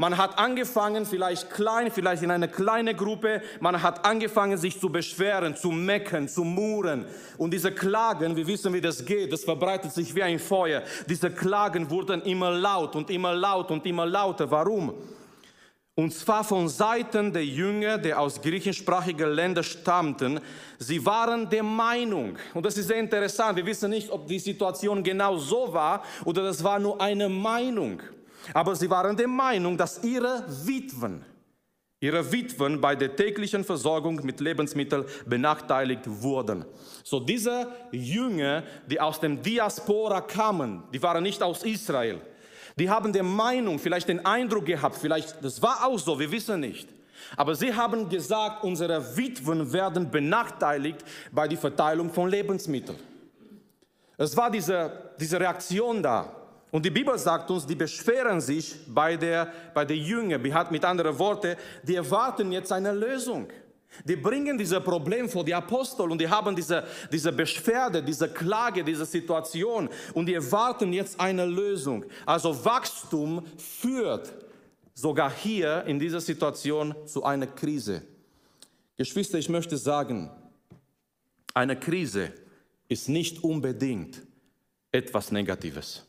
Man 0.00 0.16
hat 0.16 0.38
angefangen, 0.38 1.04
vielleicht 1.04 1.50
klein, 1.50 1.90
vielleicht 1.90 2.22
in 2.22 2.30
einer 2.30 2.48
kleinen 2.48 2.96
Gruppe, 2.96 3.42
man 3.60 3.82
hat 3.82 4.02
angefangen, 4.06 4.56
sich 4.56 4.80
zu 4.80 4.88
beschweren, 4.88 5.54
zu 5.54 5.70
mecken, 5.70 6.26
zu 6.26 6.42
murren. 6.42 7.04
Und 7.36 7.52
diese 7.52 7.70
Klagen, 7.70 8.34
wir 8.34 8.46
wissen, 8.46 8.72
wie 8.72 8.80
das 8.80 9.04
geht, 9.04 9.30
das 9.30 9.44
verbreitet 9.44 9.92
sich 9.92 10.14
wie 10.14 10.22
ein 10.22 10.38
Feuer. 10.38 10.82
Diese 11.06 11.30
Klagen 11.30 11.90
wurden 11.90 12.22
immer 12.22 12.50
laut 12.50 12.96
und 12.96 13.10
immer 13.10 13.34
laut 13.34 13.70
und 13.70 13.84
immer 13.84 14.06
lauter. 14.06 14.50
Warum? 14.50 14.94
Und 15.94 16.14
zwar 16.14 16.44
von 16.44 16.66
Seiten 16.66 17.30
der 17.30 17.44
Jünger, 17.44 17.98
die 17.98 18.14
aus 18.14 18.40
griechischsprachigen 18.40 19.30
Ländern 19.34 19.64
stammten. 19.64 20.40
Sie 20.78 21.04
waren 21.04 21.50
der 21.50 21.62
Meinung, 21.62 22.38
und 22.54 22.64
das 22.64 22.78
ist 22.78 22.88
sehr 22.88 23.00
interessant, 23.00 23.54
wir 23.54 23.66
wissen 23.66 23.90
nicht, 23.90 24.08
ob 24.08 24.26
die 24.26 24.38
Situation 24.38 25.02
genau 25.02 25.36
so 25.36 25.70
war 25.74 26.02
oder 26.24 26.42
das 26.42 26.64
war 26.64 26.78
nur 26.78 26.98
eine 27.02 27.28
Meinung. 27.28 28.00
Aber 28.54 28.74
sie 28.74 28.90
waren 28.90 29.16
der 29.16 29.28
Meinung, 29.28 29.76
dass 29.76 30.02
ihre 30.02 30.44
Witwen, 30.64 31.24
ihre 32.00 32.32
Witwen 32.32 32.80
bei 32.80 32.96
der 32.96 33.14
täglichen 33.14 33.64
Versorgung 33.64 34.24
mit 34.24 34.40
Lebensmitteln 34.40 35.04
benachteiligt 35.26 36.02
wurden. 36.06 36.64
So 37.04 37.20
diese 37.20 37.68
Jünger, 37.92 38.62
die 38.86 39.00
aus 39.00 39.20
dem 39.20 39.42
Diaspora 39.42 40.20
kamen, 40.20 40.82
die 40.92 41.02
waren 41.02 41.22
nicht 41.22 41.42
aus 41.42 41.62
Israel, 41.62 42.20
die 42.76 42.88
haben 42.88 43.12
die 43.12 43.22
Meinung, 43.22 43.78
vielleicht 43.78 44.08
den 44.08 44.24
Eindruck 44.24 44.66
gehabt, 44.66 44.96
vielleicht, 44.96 45.44
das 45.44 45.60
war 45.60 45.86
auch 45.86 45.98
so, 45.98 46.18
wir 46.18 46.30
wissen 46.30 46.60
nicht. 46.60 46.88
Aber 47.36 47.54
sie 47.54 47.74
haben 47.74 48.08
gesagt, 48.08 48.64
unsere 48.64 49.16
Witwen 49.16 49.72
werden 49.72 50.10
benachteiligt 50.10 51.04
bei 51.30 51.46
der 51.46 51.58
Verteilung 51.58 52.10
von 52.10 52.28
Lebensmitteln. 52.28 52.98
Es 54.16 54.36
war 54.36 54.50
diese, 54.50 55.12
diese 55.18 55.38
Reaktion 55.38 56.02
da. 56.02 56.39
Und 56.70 56.84
die 56.84 56.90
Bibel 56.90 57.18
sagt 57.18 57.50
uns, 57.50 57.66
die 57.66 57.74
beschweren 57.74 58.40
sich 58.40 58.76
bei 58.86 59.16
der, 59.16 59.52
bei 59.74 59.84
der 59.84 59.96
Jünger. 59.96 60.38
Mit 60.38 60.84
anderen 60.84 61.18
Worten, 61.18 61.56
die 61.82 61.96
erwarten 61.96 62.52
jetzt 62.52 62.70
eine 62.72 62.92
Lösung. 62.92 63.48
Die 64.04 64.16
bringen 64.16 64.56
dieses 64.56 64.82
Problem 64.82 65.28
vor 65.28 65.44
die 65.44 65.54
Apostel 65.54 66.10
und 66.10 66.20
die 66.20 66.28
haben 66.28 66.54
diese, 66.54 66.84
diese 67.12 67.32
Beschwerde, 67.32 68.02
diese 68.02 68.28
Klage, 68.28 68.84
diese 68.84 69.04
Situation 69.04 69.88
und 70.14 70.26
die 70.26 70.34
erwarten 70.34 70.92
jetzt 70.92 71.18
eine 71.18 71.44
Lösung. 71.44 72.04
Also 72.24 72.64
Wachstum 72.64 73.44
führt 73.58 74.32
sogar 74.94 75.32
hier 75.32 75.84
in 75.86 75.98
dieser 75.98 76.20
Situation 76.20 76.94
zu 77.04 77.24
einer 77.24 77.48
Krise. 77.48 78.02
Geschwister, 78.96 79.38
ich 79.38 79.48
möchte 79.48 79.76
sagen, 79.76 80.30
eine 81.52 81.78
Krise 81.78 82.32
ist 82.88 83.08
nicht 83.08 83.42
unbedingt 83.42 84.22
etwas 84.92 85.32
Negatives. 85.32 86.06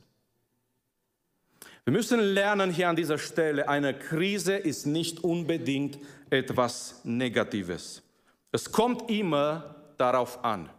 Wir 1.84 1.94
müssen 1.94 2.20
lernen 2.20 2.70
hier 2.70 2.90
an 2.90 2.96
dieser 2.96 3.18
Stelle, 3.18 3.68
eine 3.68 3.98
Krise 3.98 4.54
ist 4.54 4.86
nicht 4.86 5.24
unbedingt 5.24 5.98
etwas 6.30 7.02
Negatives. 7.04 8.04
Es 8.52 8.72
kommt 8.72 9.10
immer 9.10 9.76
darauf 9.98 10.44
an. 10.46 10.70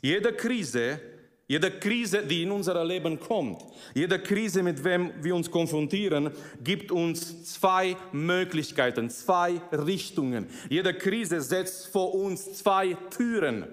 Jede 0.00 0.32
Krise, 0.32 1.00
jede 1.48 1.70
Krise, 1.70 2.22
die 2.22 2.44
in 2.44 2.50
unser 2.50 2.82
Leben 2.82 3.20
kommt, 3.20 3.62
jede 3.94 4.18
Krise, 4.18 4.62
mit 4.62 4.82
wem 4.84 5.12
wir 5.20 5.34
uns 5.34 5.50
konfrontieren, 5.50 6.30
gibt 6.64 6.92
uns 6.92 7.52
zwei 7.52 7.94
Möglichkeiten, 8.12 9.10
zwei 9.10 9.60
Richtungen. 9.70 10.46
Jede 10.70 10.94
Krise 10.94 11.42
setzt 11.42 11.88
vor 11.88 12.14
uns 12.14 12.54
zwei 12.54 12.96
Türen. 13.10 13.66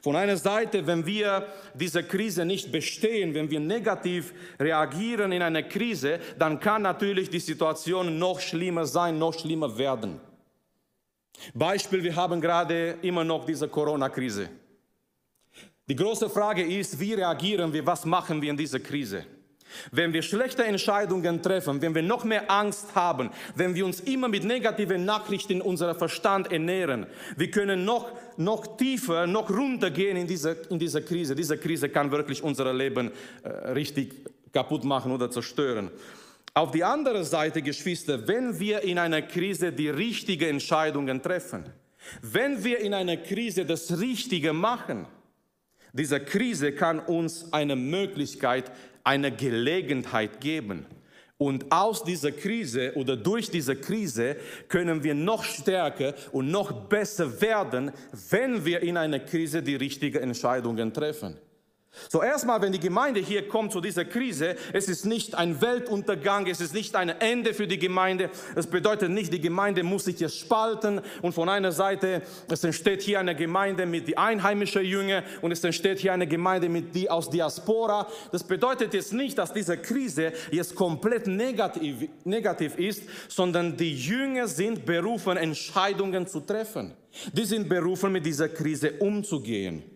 Von 0.00 0.16
einer 0.16 0.36
Seite, 0.36 0.86
wenn 0.86 1.04
wir 1.04 1.46
diese 1.74 2.02
Krise 2.02 2.44
nicht 2.44 2.72
bestehen, 2.72 3.34
wenn 3.34 3.50
wir 3.50 3.60
negativ 3.60 4.32
reagieren 4.58 5.32
in 5.32 5.42
eine 5.42 5.68
Krise, 5.68 6.20
dann 6.38 6.58
kann 6.58 6.82
natürlich 6.82 7.28
die 7.28 7.40
Situation 7.40 8.18
noch 8.18 8.40
schlimmer 8.40 8.86
sein, 8.86 9.18
noch 9.18 9.38
schlimmer 9.38 9.76
werden. 9.76 10.20
Beispiel, 11.54 12.02
wir 12.02 12.14
haben 12.14 12.40
gerade 12.40 12.98
immer 13.02 13.24
noch 13.24 13.44
diese 13.44 13.68
Corona-Krise. 13.68 14.48
Die 15.88 15.96
große 15.96 16.30
Frage 16.30 16.62
ist, 16.62 16.98
wie 16.98 17.14
reagieren 17.14 17.72
wir, 17.72 17.84
was 17.84 18.04
machen 18.04 18.40
wir 18.40 18.50
in 18.50 18.56
dieser 18.56 18.80
Krise? 18.80 19.26
Wenn 19.90 20.12
wir 20.12 20.22
schlechte 20.22 20.64
Entscheidungen 20.64 21.42
treffen, 21.42 21.80
wenn 21.82 21.94
wir 21.94 22.02
noch 22.02 22.24
mehr 22.24 22.50
Angst 22.50 22.94
haben, 22.94 23.30
wenn 23.54 23.74
wir 23.74 23.84
uns 23.84 24.00
immer 24.00 24.28
mit 24.28 24.44
negativen 24.44 25.04
Nachrichten 25.04 25.60
unserer 25.60 25.94
Verstand 25.94 26.52
ernähren, 26.52 27.06
wir 27.36 27.50
können 27.50 27.84
noch, 27.84 28.12
noch 28.36 28.76
tiefer, 28.76 29.26
noch 29.26 29.50
runtergehen 29.50 30.16
in 30.16 30.26
diese, 30.26 30.56
in 30.70 30.78
diese 30.78 31.02
Krise. 31.02 31.34
Diese 31.34 31.58
Krise 31.58 31.88
kann 31.88 32.10
wirklich 32.10 32.42
unser 32.42 32.72
Leben 32.72 33.10
äh, 33.42 33.48
richtig 33.48 34.14
kaputt 34.52 34.84
machen 34.84 35.12
oder 35.12 35.30
zerstören. 35.30 35.90
Auf 36.54 36.70
die 36.70 36.84
andere 36.84 37.24
Seite, 37.24 37.62
Geschwister, 37.62 38.28
wenn 38.28 38.60
wir 38.60 38.82
in 38.82 38.98
einer 38.98 39.22
Krise 39.22 39.72
die 39.72 39.88
richtigen 39.88 40.50
Entscheidungen 40.50 41.22
treffen, 41.22 41.64
wenn 42.20 42.62
wir 42.62 42.80
in 42.80 42.92
einer 42.92 43.16
Krise 43.16 43.64
das 43.64 43.98
Richtige 43.98 44.52
machen, 44.52 45.06
diese 45.94 46.20
Krise 46.20 46.72
kann 46.72 47.00
uns 47.00 47.52
eine 47.52 47.76
Möglichkeit 47.76 48.70
eine 49.04 49.32
Gelegenheit 49.32 50.40
geben. 50.40 50.86
Und 51.38 51.72
aus 51.72 52.04
dieser 52.04 52.30
Krise 52.30 52.92
oder 52.94 53.16
durch 53.16 53.50
diese 53.50 53.74
Krise 53.74 54.36
können 54.68 55.02
wir 55.02 55.14
noch 55.14 55.42
stärker 55.42 56.14
und 56.30 56.50
noch 56.50 56.70
besser 56.88 57.40
werden, 57.40 57.90
wenn 58.30 58.64
wir 58.64 58.80
in 58.80 58.96
einer 58.96 59.18
Krise 59.18 59.60
die 59.60 59.74
richtigen 59.74 60.18
Entscheidungen 60.18 60.92
treffen. 60.92 61.36
So 62.08 62.22
erstmal, 62.22 62.60
wenn 62.62 62.72
die 62.72 62.80
Gemeinde 62.80 63.20
hier 63.20 63.46
kommt 63.48 63.72
zu 63.72 63.80
dieser 63.80 64.04
Krise, 64.04 64.56
es 64.72 64.88
ist 64.88 65.04
nicht 65.04 65.34
ein 65.34 65.60
Weltuntergang, 65.60 66.46
es 66.46 66.60
ist 66.60 66.72
nicht 66.72 66.96
ein 66.96 67.10
Ende 67.10 67.52
für 67.52 67.66
die 67.66 67.78
Gemeinde. 67.78 68.30
Es 68.54 68.66
bedeutet 68.66 69.10
nicht, 69.10 69.32
die 69.32 69.40
Gemeinde 69.40 69.82
muss 69.82 70.06
sich 70.06 70.18
jetzt 70.20 70.38
spalten 70.38 71.02
und 71.20 71.32
von 71.32 71.48
einer 71.48 71.70
Seite, 71.70 72.22
es 72.50 72.64
entsteht 72.64 73.02
hier 73.02 73.20
eine 73.20 73.34
Gemeinde 73.34 73.84
mit 73.84 74.08
die 74.08 74.16
einheimischen 74.16 74.84
Jünger 74.84 75.22
und 75.42 75.52
es 75.52 75.62
entsteht 75.64 75.98
hier 75.98 76.14
eine 76.14 76.26
Gemeinde 76.26 76.68
mit 76.68 76.94
die 76.94 77.10
aus 77.10 77.28
Diaspora. 77.28 78.08
Das 78.30 78.42
bedeutet 78.42 78.94
jetzt 78.94 79.12
nicht, 79.12 79.36
dass 79.36 79.52
diese 79.52 79.76
Krise 79.76 80.32
jetzt 80.50 80.74
komplett 80.74 81.26
negativ, 81.26 82.08
negativ 82.24 82.78
ist, 82.78 83.02
sondern 83.28 83.76
die 83.76 83.94
Jünger 83.94 84.48
sind 84.48 84.86
berufen, 84.86 85.36
Entscheidungen 85.36 86.26
zu 86.26 86.40
treffen. 86.40 86.94
Die 87.32 87.44
sind 87.44 87.68
berufen, 87.68 88.12
mit 88.12 88.24
dieser 88.24 88.48
Krise 88.48 88.92
umzugehen. 88.98 89.91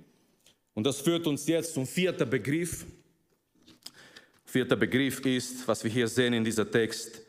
Und 0.76 0.84
das 0.84 1.00
führt 1.00 1.26
uns 1.26 1.46
jetzt 1.46 1.72
zum 1.72 1.86
vierten 1.86 2.28
Begriff. 2.28 2.84
Vierter 4.44 4.76
Begriff 4.76 5.24
ist, 5.24 5.66
was 5.66 5.82
wir 5.82 5.90
hier 5.90 6.06
sehen 6.06 6.34
in 6.34 6.44
diesem 6.44 6.70
Text, 6.70 7.22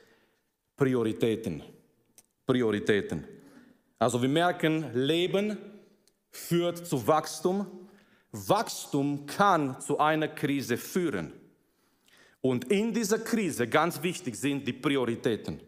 Prioritäten. 0.76 1.64
Prioritäten. 2.46 3.26
Also 3.98 4.22
wir 4.22 4.28
merken, 4.28 4.92
Leben 4.94 5.58
führt 6.30 6.86
zu 6.86 7.08
Wachstum. 7.08 7.88
Wachstum 8.34 9.26
kann 9.26 9.80
zu 9.80 9.98
einer 9.98 10.28
Krise 10.28 10.76
führen. 10.76 11.32
Und 12.42 12.70
in 12.70 12.94
dieser 12.94 13.20
Krise, 13.20 13.66
ganz 13.66 14.04
wichtig, 14.04 14.36
sind 14.36 14.68
die 14.68 14.74
Prioritäten. 14.74 15.62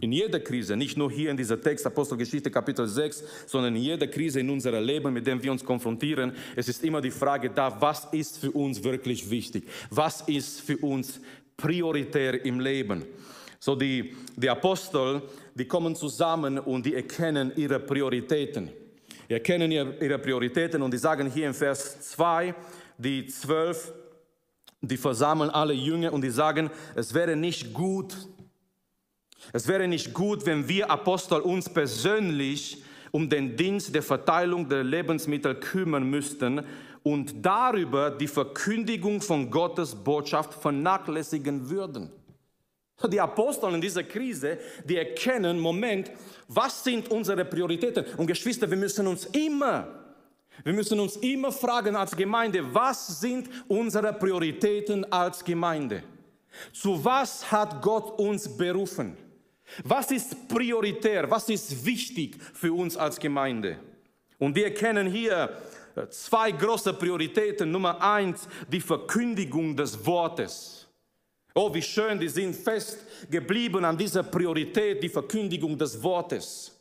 In 0.00 0.10
jeder 0.10 0.40
Krise, 0.40 0.76
nicht 0.76 0.96
nur 0.96 1.10
hier 1.10 1.30
in 1.30 1.36
dieser 1.36 1.60
Text, 1.60 1.86
Apostelgeschichte 1.86 2.50
Kapitel 2.50 2.86
6, 2.86 3.22
sondern 3.46 3.76
in 3.76 3.82
jeder 3.82 4.08
Krise 4.08 4.40
in 4.40 4.50
unserem 4.50 4.84
Leben, 4.84 5.12
mit 5.12 5.26
dem 5.26 5.40
wir 5.40 5.52
uns 5.52 5.64
konfrontieren, 5.64 6.32
es 6.56 6.68
ist 6.68 6.82
immer 6.82 7.00
die 7.00 7.12
Frage 7.12 7.50
da, 7.50 7.80
was 7.80 8.08
ist 8.12 8.38
für 8.38 8.50
uns 8.50 8.82
wirklich 8.82 9.30
wichtig? 9.30 9.68
Was 9.90 10.22
ist 10.22 10.62
für 10.62 10.76
uns 10.78 11.20
prioritär 11.56 12.44
im 12.44 12.58
Leben? 12.58 13.04
So 13.60 13.76
die, 13.76 14.14
die 14.36 14.50
Apostel, 14.50 15.22
die 15.54 15.64
kommen 15.66 15.94
zusammen 15.94 16.58
und 16.58 16.84
die 16.84 16.94
erkennen 16.94 17.52
ihre 17.54 17.78
Prioritäten. 17.78 18.70
Die 19.28 19.32
erkennen 19.32 19.70
ihre 19.70 20.18
Prioritäten 20.18 20.82
und 20.82 20.92
die 20.92 20.98
sagen 20.98 21.30
hier 21.30 21.46
im 21.46 21.54
Vers 21.54 22.10
2, 22.10 22.54
die 22.98 23.26
zwölf, 23.26 23.92
die 24.82 24.96
versammeln 24.96 25.50
alle 25.50 25.72
Jünger 25.72 26.12
und 26.12 26.22
die 26.22 26.30
sagen, 26.30 26.68
es 26.94 27.14
wäre 27.14 27.36
nicht 27.36 27.72
gut, 27.72 28.14
es 29.52 29.68
wäre 29.68 29.86
nicht 29.88 30.12
gut, 30.12 30.46
wenn 30.46 30.68
wir 30.68 30.90
Apostel 30.90 31.40
uns 31.40 31.68
persönlich 31.68 32.82
um 33.10 33.28
den 33.28 33.56
Dienst 33.56 33.94
der 33.94 34.02
Verteilung 34.02 34.68
der 34.68 34.82
Lebensmittel 34.82 35.54
kümmern 35.54 36.08
müssten 36.08 36.62
und 37.04 37.44
darüber 37.44 38.10
die 38.10 38.26
Verkündigung 38.26 39.20
von 39.20 39.50
Gottes 39.50 39.94
Botschaft 39.94 40.54
vernachlässigen 40.54 41.68
würden. 41.70 42.10
Die 43.08 43.20
Apostel 43.20 43.74
in 43.74 43.80
dieser 43.80 44.02
Krise, 44.02 44.58
die 44.84 44.96
erkennen, 44.96 45.60
Moment, 45.60 46.10
was 46.48 46.82
sind 46.82 47.10
unsere 47.10 47.44
Prioritäten? 47.44 48.04
Und 48.16 48.26
Geschwister, 48.26 48.70
wir 48.70 48.76
müssen 48.76 49.06
uns 49.06 49.26
immer, 49.26 49.86
wir 50.62 50.72
müssen 50.72 50.98
uns 50.98 51.16
immer 51.16 51.52
fragen 51.52 51.96
als 51.96 52.16
Gemeinde, 52.16 52.62
was 52.74 53.20
sind 53.20 53.48
unsere 53.68 54.12
Prioritäten 54.12 55.04
als 55.12 55.44
Gemeinde? 55.44 56.02
Zu 56.72 57.04
was 57.04 57.50
hat 57.50 57.82
Gott 57.82 58.18
uns 58.18 58.48
berufen? 58.56 59.16
Was 59.82 60.10
ist 60.10 60.48
prioritär? 60.48 61.30
Was 61.30 61.48
ist 61.48 61.84
wichtig 61.84 62.36
für 62.52 62.72
uns 62.72 62.96
als 62.96 63.18
Gemeinde? 63.18 63.78
Und 64.38 64.54
wir 64.54 64.72
kennen 64.72 65.06
hier 65.10 65.56
äh, 65.96 66.08
zwei 66.08 66.52
große 66.52 66.92
Prioritäten. 66.94 67.70
Nummer 67.70 68.00
eins, 68.00 68.48
die 68.70 68.80
Verkündigung 68.80 69.76
des 69.76 70.04
Wortes. 70.04 70.86
Oh, 71.54 71.72
wie 71.72 71.82
schön, 71.82 72.18
die 72.18 72.28
sind 72.28 72.54
fest 72.54 72.98
geblieben 73.30 73.84
an 73.84 73.96
dieser 73.96 74.24
Priorität, 74.24 75.02
die 75.02 75.08
Verkündigung 75.08 75.78
des 75.78 76.02
Wortes. 76.02 76.73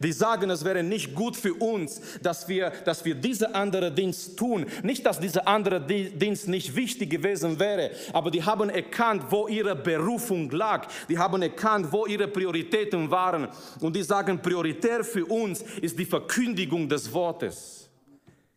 Die 0.00 0.12
sagen, 0.12 0.50
es 0.50 0.64
wäre 0.64 0.82
nicht 0.82 1.14
gut 1.14 1.36
für 1.36 1.54
uns, 1.54 2.00
dass 2.22 2.48
wir, 2.48 2.70
dass 2.84 3.04
wir 3.04 3.14
diese 3.14 3.54
andere 3.54 3.90
Dienst 3.90 4.38
tun. 4.38 4.66
Nicht, 4.82 5.06
dass 5.06 5.20
dieser 5.20 5.48
andere 5.48 5.80
Dienst 5.80 6.48
nicht 6.48 6.76
wichtig 6.76 7.10
gewesen 7.10 7.58
wäre, 7.58 7.90
aber 8.12 8.30
die 8.30 8.42
haben 8.42 8.70
erkannt, 8.70 9.24
wo 9.30 9.48
ihre 9.48 9.74
Berufung 9.74 10.50
lag. 10.50 10.86
Die 11.08 11.18
haben 11.18 11.42
erkannt, 11.42 11.92
wo 11.92 12.06
ihre 12.06 12.28
Prioritäten 12.28 13.10
waren. 13.10 13.48
Und 13.80 13.96
die 13.96 14.02
sagen, 14.02 14.40
prioritär 14.40 15.02
für 15.04 15.24
uns 15.26 15.62
ist 15.80 15.98
die 15.98 16.04
Verkündigung 16.04 16.88
des 16.88 17.12
Wortes. 17.12 17.90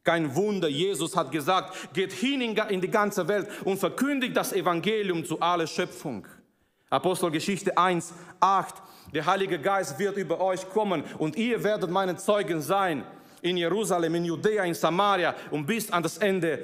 Kein 0.04 0.36
Wunder, 0.36 0.68
Jesus 0.68 1.16
hat 1.16 1.32
gesagt, 1.32 1.94
geht 1.94 2.12
hin 2.12 2.42
in 2.42 2.82
die 2.82 2.92
ganze 2.92 3.26
Welt 3.28 3.48
und 3.64 3.78
verkündigt 3.80 4.36
das 4.36 4.52
Evangelium 4.52 5.24
zu 5.24 5.40
aller 5.40 5.66
Schöpfung. 5.66 6.28
Apostelgeschichte 6.94 7.76
1, 7.76 8.14
8. 8.40 8.76
Der 9.14 9.26
Heilige 9.26 9.60
Geist 9.60 9.98
wird 9.98 10.16
über 10.16 10.40
euch 10.40 10.70
kommen 10.70 11.04
und 11.18 11.36
ihr 11.36 11.64
werdet 11.64 11.90
meine 11.90 12.16
Zeugen 12.18 12.62
sein 12.62 13.04
in 13.42 13.58
Jerusalem, 13.58 14.14
in 14.16 14.26
Judäa, 14.26 14.64
in 14.64 14.76
Samaria 14.76 15.34
und 15.50 15.66
bis 15.66 15.90
an 15.90 16.04
das 16.04 16.20
Ende 16.20 16.60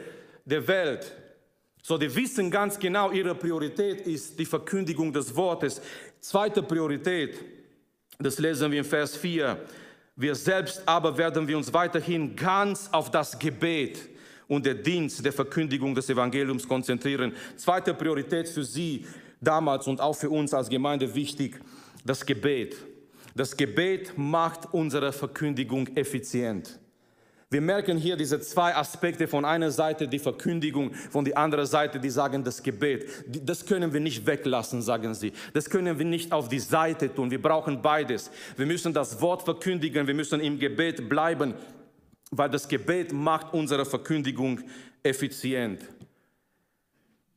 der 0.45 0.67
Welt. 0.67 1.11
So, 1.81 1.97
die 1.97 2.13
wissen 2.15 2.51
ganz 2.51 2.77
genau, 2.77 3.11
ihre 3.11 3.33
Priorität 3.33 4.01
ist 4.01 4.37
die 4.37 4.45
Verkündigung 4.45 5.11
des 5.11 5.35
Wortes. 5.35 5.81
Zweite 6.19 6.61
Priorität, 6.61 7.39
das 8.19 8.37
lesen 8.37 8.71
wir 8.71 8.79
in 8.79 8.85
Vers 8.85 9.17
4. 9.17 9.57
Wir 10.15 10.35
selbst 10.35 10.83
aber 10.85 11.17
werden 11.17 11.47
wir 11.47 11.57
uns 11.57 11.73
weiterhin 11.73 12.35
ganz 12.35 12.87
auf 12.91 13.09
das 13.09 13.39
Gebet 13.39 14.07
und 14.47 14.65
den 14.65 14.83
Dienst 14.83 15.25
der 15.25 15.33
Verkündigung 15.33 15.95
des 15.95 16.07
Evangeliums 16.09 16.67
konzentrieren. 16.67 17.33
Zweite 17.55 17.93
Priorität 17.95 18.47
für 18.47 18.63
sie, 18.63 19.07
damals 19.41 19.87
und 19.87 20.01
auch 20.01 20.13
für 20.15 20.29
uns 20.29 20.53
als 20.53 20.69
Gemeinde 20.69 21.13
wichtig, 21.15 21.59
das 22.05 22.25
Gebet. 22.25 22.75
Das 23.35 23.55
Gebet 23.55 24.17
macht 24.17 24.73
unsere 24.73 25.11
Verkündigung 25.11 25.87
effizient. 25.95 26.79
Wir 27.51 27.61
merken 27.61 27.97
hier 27.97 28.15
diese 28.15 28.39
zwei 28.41 28.75
Aspekte. 28.75 29.27
Von 29.27 29.43
einer 29.43 29.71
Seite 29.71 30.07
die 30.07 30.19
Verkündigung, 30.19 30.93
von 30.93 31.25
der 31.25 31.35
anderen 31.35 31.65
Seite 31.65 31.99
die 31.99 32.11
sagen 32.11 32.43
das 32.43 32.61
Gebet. 32.61 33.07
Das 33.43 33.65
können 33.65 33.91
wir 33.91 33.99
nicht 33.99 34.27
weglassen, 34.27 34.83
sagen 34.83 35.15
sie. 35.15 35.33
Das 35.53 35.67
können 35.67 35.97
wir 35.97 36.05
nicht 36.05 36.31
auf 36.31 36.47
die 36.47 36.59
Seite 36.59 37.13
tun. 37.13 37.31
Wir 37.31 37.41
brauchen 37.41 37.81
beides. 37.81 38.29
Wir 38.55 38.67
müssen 38.67 38.93
das 38.93 39.19
Wort 39.19 39.41
verkündigen, 39.41 40.05
wir 40.05 40.13
müssen 40.13 40.39
im 40.41 40.59
Gebet 40.59 41.09
bleiben, 41.09 41.55
weil 42.29 42.51
das 42.51 42.67
Gebet 42.67 43.11
macht 43.11 43.51
unsere 43.51 43.83
Verkündigung 43.83 44.59
effizient. 45.01 45.81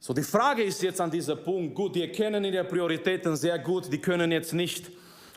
So, 0.05 0.12
die 0.12 0.25
Frage 0.25 0.65
ist 0.65 0.83
jetzt 0.83 1.01
an 1.01 1.12
diesem 1.12 1.41
Punkt, 1.45 1.77
gut, 1.77 1.95
die 1.95 2.01
erkennen 2.01 2.43
ihre 2.43 2.65
Prioritäten 2.65 3.37
sehr 3.37 3.57
gut, 3.61 3.93
die 3.93 3.99
können 3.99 4.33
jetzt 4.33 4.53
nicht 4.53 4.91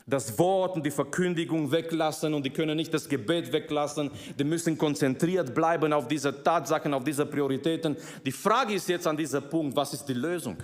das 0.08 0.36
Wort 0.40 0.74
und 0.74 0.84
die 0.84 0.90
Verkündigung 0.90 1.70
weglassen 1.70 2.34
und 2.34 2.44
die 2.44 2.50
können 2.50 2.76
nicht 2.76 2.92
das 2.92 3.08
Gebet 3.08 3.52
weglassen. 3.52 4.10
Die 4.36 4.42
müssen 4.42 4.76
konzentriert 4.76 5.54
bleiben 5.54 5.92
auf 5.92 6.08
diese 6.08 6.42
Tatsachen, 6.42 6.94
auf 6.94 7.04
diese 7.04 7.26
Prioritäten. 7.26 7.96
Die 8.24 8.32
Frage 8.32 8.74
ist 8.74 8.88
jetzt 8.88 9.06
an 9.06 9.16
diesem 9.16 9.48
Punkt, 9.48 9.76
was 9.76 9.92
ist 9.92 10.04
die 10.06 10.14
Lösung? 10.14 10.56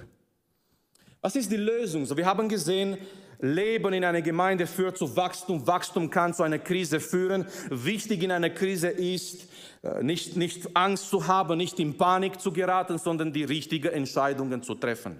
Was 1.20 1.36
ist 1.36 1.52
die 1.52 1.56
Lösung? 1.56 2.04
So, 2.04 2.16
wir 2.16 2.26
haben 2.26 2.48
gesehen, 2.48 2.98
Leben 3.42 3.92
in 3.92 4.04
einer 4.04 4.22
Gemeinde 4.22 4.68
führt 4.68 4.96
zu 4.96 5.16
Wachstum. 5.16 5.66
Wachstum 5.66 6.08
kann 6.10 6.32
zu 6.32 6.44
einer 6.44 6.60
Krise 6.60 7.00
führen. 7.00 7.44
Wichtig 7.70 8.22
in 8.22 8.30
einer 8.30 8.50
Krise 8.50 8.88
ist, 8.88 9.48
äh, 9.82 10.02
nicht, 10.02 10.36
nicht 10.36 10.76
Angst 10.76 11.10
zu 11.10 11.26
haben, 11.26 11.58
nicht 11.58 11.80
in 11.80 11.98
Panik 11.98 12.40
zu 12.40 12.52
geraten, 12.52 12.98
sondern 12.98 13.32
die 13.32 13.42
richtigen 13.42 13.92
Entscheidungen 13.92 14.62
zu 14.62 14.76
treffen. 14.76 15.18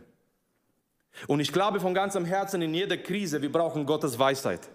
Und 1.26 1.40
ich 1.40 1.52
glaube 1.52 1.80
von 1.80 1.94
ganzem 1.94 2.24
Herzen, 2.24 2.62
in 2.62 2.72
jeder 2.72 2.96
Krise, 2.96 3.42
wir 3.42 3.50
brauchen 3.50 3.84
Gottes 3.84 4.16
Weisheit. 4.18 4.70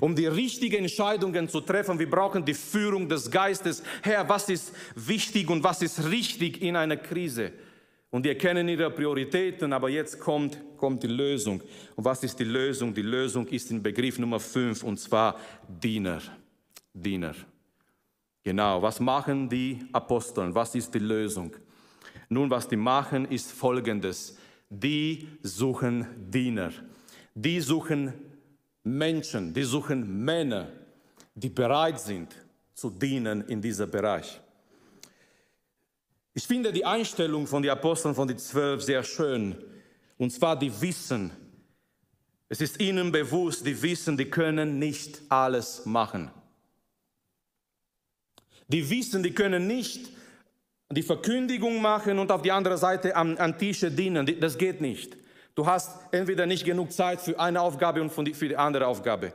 Um 0.00 0.14
die 0.14 0.26
richtigen 0.26 0.82
Entscheidungen 0.82 1.48
zu 1.48 1.60
treffen, 1.60 1.98
wir 1.98 2.08
brauchen 2.08 2.44
die 2.44 2.54
Führung 2.54 3.08
des 3.08 3.30
Geistes. 3.30 3.82
Herr, 4.02 4.28
was 4.28 4.48
ist 4.48 4.72
wichtig 4.94 5.50
und 5.50 5.64
was 5.64 5.82
ist 5.82 6.04
richtig 6.08 6.62
in 6.62 6.76
einer 6.76 6.96
Krise? 6.96 7.52
Und 8.10 8.24
die 8.24 8.30
erkennen 8.30 8.68
ihre 8.68 8.90
Prioritäten, 8.90 9.72
aber 9.72 9.90
jetzt 9.90 10.18
kommt, 10.18 10.58
kommt 10.76 11.02
die 11.02 11.08
Lösung. 11.08 11.62
Und 11.94 12.04
was 12.04 12.22
ist 12.22 12.38
die 12.38 12.44
Lösung? 12.44 12.94
Die 12.94 13.02
Lösung 13.02 13.46
ist 13.48 13.70
in 13.70 13.82
Begriff 13.82 14.18
Nummer 14.18 14.40
5 14.40 14.82
und 14.82 14.98
zwar 14.98 15.38
Diener. 15.68 16.22
Diener. 16.94 17.34
Genau, 18.42 18.80
was 18.80 18.98
machen 18.98 19.48
die 19.48 19.78
Aposteln? 19.92 20.54
Was 20.54 20.74
ist 20.74 20.94
die 20.94 21.00
Lösung? 21.00 21.54
Nun, 22.30 22.50
was 22.50 22.66
die 22.66 22.76
machen, 22.76 23.26
ist 23.26 23.52
folgendes 23.52 24.38
die 24.68 25.28
suchen 25.42 26.06
Diener. 26.30 26.72
Die 27.34 27.60
suchen 27.60 28.12
Menschen, 28.82 29.52
die 29.54 29.62
suchen 29.62 30.24
Männer, 30.24 30.68
die 31.34 31.48
bereit 31.48 32.00
sind 32.00 32.34
zu 32.74 32.90
dienen 32.90 33.42
in 33.42 33.60
diesem 33.60 33.90
Bereich. 33.90 34.40
Ich 36.34 36.46
finde 36.46 36.72
die 36.72 36.84
Einstellung 36.84 37.46
von 37.46 37.62
den 37.62 37.70
Aposteln 37.70 38.14
von 38.14 38.28
den 38.28 38.38
Zwölf 38.38 38.82
sehr 38.82 39.02
schön. 39.02 39.56
Und 40.18 40.30
zwar, 40.30 40.58
die 40.58 40.80
wissen, 40.80 41.30
es 42.48 42.60
ist 42.60 42.80
ihnen 42.80 43.12
bewusst, 43.12 43.66
die 43.66 43.80
wissen, 43.80 44.16
die 44.16 44.30
können 44.30 44.78
nicht 44.78 45.20
alles 45.28 45.84
machen. 45.84 46.30
Die 48.68 48.88
wissen, 48.88 49.22
die 49.22 49.32
können 49.32 49.66
nicht 49.66 50.10
die 50.90 51.02
Verkündigung 51.02 51.82
machen 51.82 52.18
und 52.18 52.30
auf 52.30 52.42
die 52.42 52.52
andere 52.52 52.78
Seite 52.78 53.14
am, 53.14 53.36
am 53.36 53.58
Tische 53.58 53.90
dienen. 53.90 54.26
Das 54.40 54.56
geht 54.56 54.80
nicht. 54.80 55.16
Du 55.54 55.66
hast 55.66 55.98
entweder 56.12 56.46
nicht 56.46 56.64
genug 56.64 56.92
Zeit 56.92 57.20
für 57.20 57.38
eine 57.38 57.60
Aufgabe 57.60 58.00
und 58.00 58.10
für 58.10 58.48
die 58.48 58.56
andere 58.56 58.86
Aufgabe. 58.86 59.32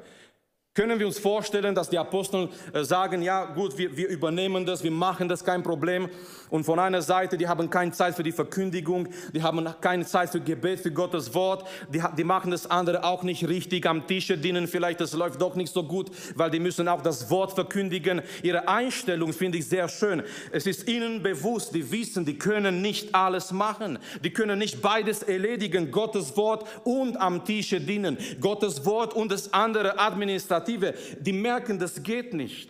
Können 0.76 0.98
wir 0.98 1.06
uns 1.06 1.20
vorstellen, 1.20 1.76
dass 1.76 1.92
die 1.92 2.00
Apostel 2.00 2.50
äh, 2.74 2.84
sagen, 2.84 3.22
ja 3.22 3.46
gut, 3.46 3.78
wir, 3.78 3.96
wir 3.96 4.08
übernehmen 4.08 4.66
das, 4.66 4.84
wir 4.84 4.90
machen 4.90 5.30
das, 5.30 5.46
kein 5.46 5.62
Problem. 5.62 6.10
Und 6.50 6.64
von 6.64 6.80
einer 6.80 7.04
Seite, 7.04 7.38
die 7.38 7.48
haben 7.48 7.70
keine 7.70 7.92
Zeit 7.92 8.16
für 8.16 8.24
die 8.24 8.32
Verkündigung, 8.32 9.08
die 9.36 9.44
haben 9.44 9.68
keine 9.82 10.04
Zeit 10.04 10.32
für 10.32 10.42
Gebet, 10.42 10.80
für 10.80 10.90
Gottes 10.90 11.36
Wort, 11.36 11.68
die, 11.94 12.02
die 12.18 12.24
machen 12.24 12.50
das 12.50 12.66
andere 12.66 13.04
auch 13.04 13.22
nicht 13.22 13.48
richtig 13.48 13.86
am 13.86 14.08
Tische 14.08 14.36
dienen, 14.36 14.68
vielleicht 14.68 15.00
das 15.00 15.14
läuft 15.14 15.40
doch 15.40 15.54
nicht 15.54 15.72
so 15.72 15.84
gut, 15.84 16.10
weil 16.34 16.50
die 16.50 16.60
müssen 16.60 16.88
auch 16.88 17.04
das 17.04 17.30
Wort 17.30 17.54
verkündigen. 17.54 18.24
Ihre 18.42 18.68
Einstellung 18.68 19.32
finde 19.32 19.60
ich 19.60 19.68
sehr 19.68 19.88
schön. 19.88 20.24
Es 20.52 20.66
ist 20.66 20.88
ihnen 20.90 21.22
bewusst, 21.22 21.76
die 21.76 21.92
wissen, 21.92 22.26
die 22.26 22.40
können 22.40 22.82
nicht 22.82 23.14
alles 23.14 23.52
machen. 23.52 24.00
Die 24.24 24.34
können 24.34 24.58
nicht 24.58 24.82
beides 24.82 25.22
erledigen, 25.22 25.92
Gottes 25.92 26.36
Wort 26.36 26.66
und 26.84 27.16
am 27.18 27.46
Tische 27.46 27.80
dienen. 27.80 28.18
Gottes 28.42 28.88
Wort 28.88 29.14
und 29.14 29.32
das 29.32 29.54
andere 29.54 30.00
administrativ 30.00 30.63
Alternative, 30.64 30.94
die 31.20 31.34
merken, 31.34 31.78
das 31.80 32.02
geht 32.02 32.34
nicht. 32.34 32.70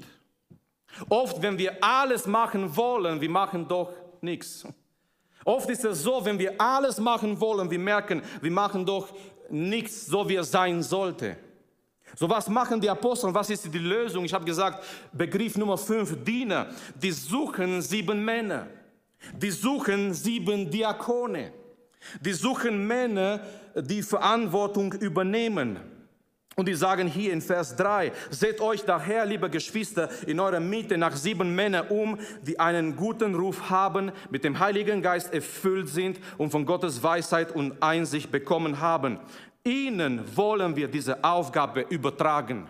Oft, 1.09 1.41
wenn 1.41 1.57
wir 1.57 1.83
alles 1.83 2.25
machen 2.27 2.75
wollen, 2.75 3.19
wir 3.19 3.29
machen 3.29 3.67
doch 3.67 3.93
nichts. 4.21 4.65
Oft 5.45 5.69
ist 5.69 5.83
es 5.83 6.03
so, 6.03 6.23
wenn 6.23 6.39
wir 6.39 6.59
alles 6.59 6.99
machen 6.99 7.39
wollen, 7.39 7.69
wir 7.69 7.79
merken, 7.79 8.21
wir 8.41 8.51
machen 8.51 8.85
doch 8.85 9.13
nichts, 9.49 10.05
so 10.05 10.27
wie 10.27 10.35
es 10.35 10.51
sein 10.51 10.81
sollte. 10.81 11.37
So 12.15 12.29
was 12.29 12.47
machen 12.47 12.79
die 12.79 12.89
Apostel? 12.89 13.33
Was 13.33 13.49
ist 13.49 13.73
die 13.73 13.79
Lösung? 13.79 14.23
Ich 14.23 14.33
habe 14.33 14.45
gesagt, 14.45 14.85
Begriff 15.11 15.57
Nummer 15.57 15.77
5, 15.77 16.23
Diener. 16.23 16.67
Die 16.95 17.11
suchen 17.11 17.81
sieben 17.81 18.23
Männer. 18.23 18.67
Die 19.35 19.49
suchen 19.49 20.13
sieben 20.13 20.69
Diakone. 20.69 21.51
Die 22.21 22.33
suchen 22.33 22.85
Männer, 22.85 23.41
die 23.75 24.03
Verantwortung 24.03 24.93
übernehmen. 24.93 25.92
Und 26.55 26.67
die 26.67 26.75
sagen 26.75 27.07
hier 27.07 27.33
in 27.33 27.41
Vers 27.41 27.75
3, 27.75 28.11
seht 28.29 28.61
euch 28.61 28.83
daher, 28.83 29.25
liebe 29.25 29.49
Geschwister, 29.49 30.09
in 30.27 30.39
eurer 30.39 30.59
Mitte 30.59 30.97
nach 30.97 31.15
sieben 31.15 31.55
Männern 31.55 31.87
um, 31.87 32.19
die 32.43 32.59
einen 32.59 32.95
guten 32.95 33.33
Ruf 33.33 33.69
haben, 33.69 34.11
mit 34.29 34.43
dem 34.43 34.59
Heiligen 34.59 35.01
Geist 35.01 35.33
erfüllt 35.33 35.89
sind 35.89 36.19
und 36.37 36.51
von 36.51 36.65
Gottes 36.65 37.01
Weisheit 37.01 37.55
und 37.55 37.81
Einsicht 37.81 38.31
bekommen 38.31 38.79
haben. 38.79 39.19
Ihnen 39.63 40.21
wollen 40.35 40.75
wir 40.75 40.87
diese 40.87 41.23
Aufgabe 41.23 41.81
übertragen. 41.89 42.69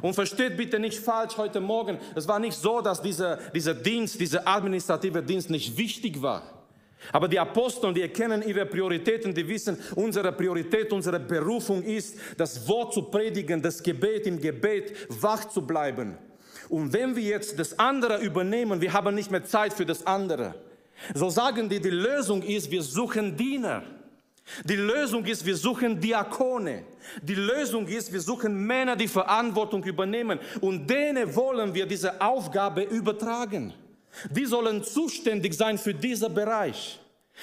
Und 0.00 0.14
versteht 0.14 0.56
bitte 0.56 0.78
nicht 0.78 0.98
falsch 0.98 1.36
heute 1.36 1.60
Morgen, 1.60 1.98
es 2.14 2.28
war 2.28 2.38
nicht 2.38 2.56
so, 2.56 2.80
dass 2.80 3.02
dieser, 3.02 3.36
dieser 3.50 3.74
Dienst, 3.74 4.20
dieser 4.20 4.46
administrative 4.46 5.22
Dienst 5.22 5.50
nicht 5.50 5.76
wichtig 5.76 6.22
war. 6.22 6.53
Aber 7.12 7.28
die 7.28 7.38
Apostel, 7.38 7.92
die 7.92 8.02
erkennen 8.02 8.42
ihre 8.42 8.66
Prioritäten, 8.66 9.34
die 9.34 9.46
wissen, 9.46 9.78
unsere 9.94 10.32
Priorität, 10.32 10.92
unsere 10.92 11.20
Berufung 11.20 11.82
ist, 11.82 12.16
das 12.36 12.66
Wort 12.68 12.94
zu 12.94 13.02
predigen, 13.02 13.60
das 13.60 13.82
Gebet 13.82 14.26
im 14.26 14.40
Gebet, 14.40 14.94
wach 15.08 15.48
zu 15.48 15.62
bleiben. 15.62 16.16
Und 16.68 16.92
wenn 16.92 17.14
wir 17.14 17.22
jetzt 17.22 17.58
das 17.58 17.78
andere 17.78 18.18
übernehmen, 18.20 18.80
wir 18.80 18.92
haben 18.92 19.14
nicht 19.14 19.30
mehr 19.30 19.44
Zeit 19.44 19.72
für 19.74 19.86
das 19.86 20.06
andere. 20.06 20.54
So 21.14 21.28
sagen 21.28 21.68
die, 21.68 21.80
die 21.80 21.90
Lösung 21.90 22.42
ist, 22.42 22.70
wir 22.70 22.82
suchen 22.82 23.36
Diener. 23.36 23.82
Die 24.64 24.76
Lösung 24.76 25.24
ist, 25.24 25.44
wir 25.44 25.56
suchen 25.56 26.00
Diakone. 26.00 26.84
Die 27.22 27.34
Lösung 27.34 27.86
ist, 27.88 28.12
wir 28.12 28.20
suchen 28.20 28.66
Männer, 28.66 28.94
die 28.94 29.08
Verantwortung 29.08 29.82
übernehmen. 29.84 30.38
Und 30.60 30.88
denen 30.88 31.34
wollen 31.34 31.74
wir 31.74 31.86
diese 31.86 32.20
Aufgabe 32.20 32.82
übertragen. 32.82 33.72
Die 34.30 34.46
sollen 34.46 34.84
zuständig 34.84 35.54
sein 35.54 35.78
für 35.78 35.94
diesen 35.94 36.34
Bereich. 36.34 37.00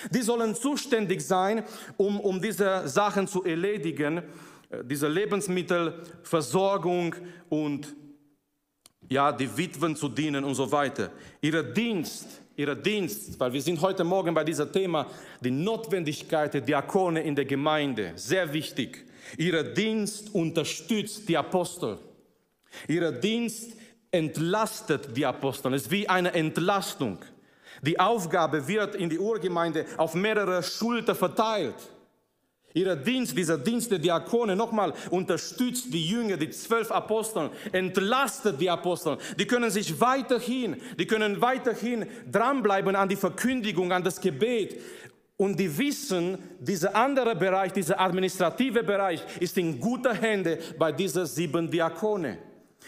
Die 0.09 0.21
sollen 0.21 0.55
zuständig 0.55 1.21
sein, 1.21 1.63
um, 1.97 2.19
um 2.19 2.41
diese 2.41 2.87
Sachen 2.87 3.27
zu 3.27 3.43
erledigen, 3.43 4.23
äh, 4.69 4.83
diese 4.83 5.07
Lebensmittelversorgung 5.07 7.15
und 7.49 7.95
ja, 9.09 9.31
die 9.31 9.57
Witwen 9.57 9.95
zu 9.95 10.07
dienen 10.07 10.43
und 10.43 10.55
so 10.55 10.71
weiter. 10.71 11.11
Ihr 11.41 11.63
Dienst, 11.63 12.41
ihr 12.55 12.73
Dienst, 12.75 13.37
weil 13.39 13.51
wir 13.51 13.61
sind 13.61 13.81
heute 13.81 14.05
Morgen 14.05 14.33
bei 14.33 14.43
diesem 14.43 14.71
Thema, 14.71 15.07
die 15.41 15.51
Notwendigkeit 15.51 16.53
der 16.53 16.61
Diakone 16.61 17.21
in 17.21 17.35
der 17.35 17.45
Gemeinde, 17.45 18.13
sehr 18.15 18.51
wichtig. 18.53 19.05
Ihr 19.37 19.63
Dienst 19.63 20.33
unterstützt 20.33 21.27
die 21.27 21.37
Apostel. 21.37 21.97
Ihr 22.87 23.11
Dienst 23.11 23.73
entlastet 24.11 25.15
die 25.15 25.25
Apostel. 25.25 25.73
Es 25.73 25.83
ist 25.83 25.91
wie 25.91 26.07
eine 26.07 26.33
Entlastung. 26.33 27.19
Die 27.81 27.99
Aufgabe 27.99 28.67
wird 28.67 28.95
in 28.95 29.09
die 29.09 29.17
Urgemeinde 29.17 29.85
auf 29.97 30.13
mehrere 30.13 30.61
Schulter 30.61 31.15
verteilt. 31.15 31.75
Ihr 32.73 32.95
Dienst, 32.95 33.37
dieser 33.37 33.57
Dienst 33.57 33.91
der 33.91 33.99
Diakone, 33.99 34.55
nochmal, 34.55 34.93
unterstützt 35.09 35.93
die 35.93 36.07
Jünger, 36.07 36.37
die 36.37 36.51
zwölf 36.51 36.89
Aposteln, 36.89 37.49
entlastet 37.71 38.61
die 38.61 38.69
Aposteln. 38.69 39.17
Die 39.37 39.45
können 39.45 39.69
sich 39.69 39.99
weiterhin, 39.99 40.77
die 40.97 41.05
können 41.05 41.41
weiterhin 41.41 42.05
dranbleiben 42.31 42.95
an 42.95 43.09
die 43.09 43.17
Verkündigung, 43.17 43.91
an 43.91 44.03
das 44.03 44.21
Gebet. 44.21 44.79
Und 45.35 45.59
die 45.59 45.75
wissen, 45.77 46.37
dieser 46.59 46.95
andere 46.95 47.35
Bereich, 47.35 47.73
dieser 47.73 47.99
administrative 47.99 48.83
Bereich 48.83 49.21
ist 49.39 49.57
in 49.57 49.79
guter 49.79 50.13
Hände 50.13 50.59
bei 50.77 50.91
diesen 50.91 51.25
sieben 51.25 51.69
Diakone 51.69 52.37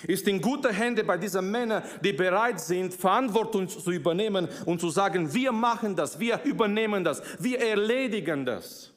ist 0.07 0.27
in 0.27 0.41
guter 0.41 0.71
Hände 0.71 1.03
bei 1.03 1.17
diesen 1.17 1.49
Männern, 1.49 1.83
die 2.03 2.13
bereit 2.13 2.59
sind, 2.59 2.93
Verantwortung 2.93 3.67
zu 3.67 3.91
übernehmen 3.91 4.47
und 4.65 4.79
zu 4.79 4.89
sagen, 4.89 5.33
wir 5.33 5.51
machen 5.51 5.95
das, 5.95 6.19
wir 6.19 6.41
übernehmen 6.43 7.03
das, 7.03 7.21
wir 7.39 7.59
erledigen 7.59 8.45
das. 8.45 8.91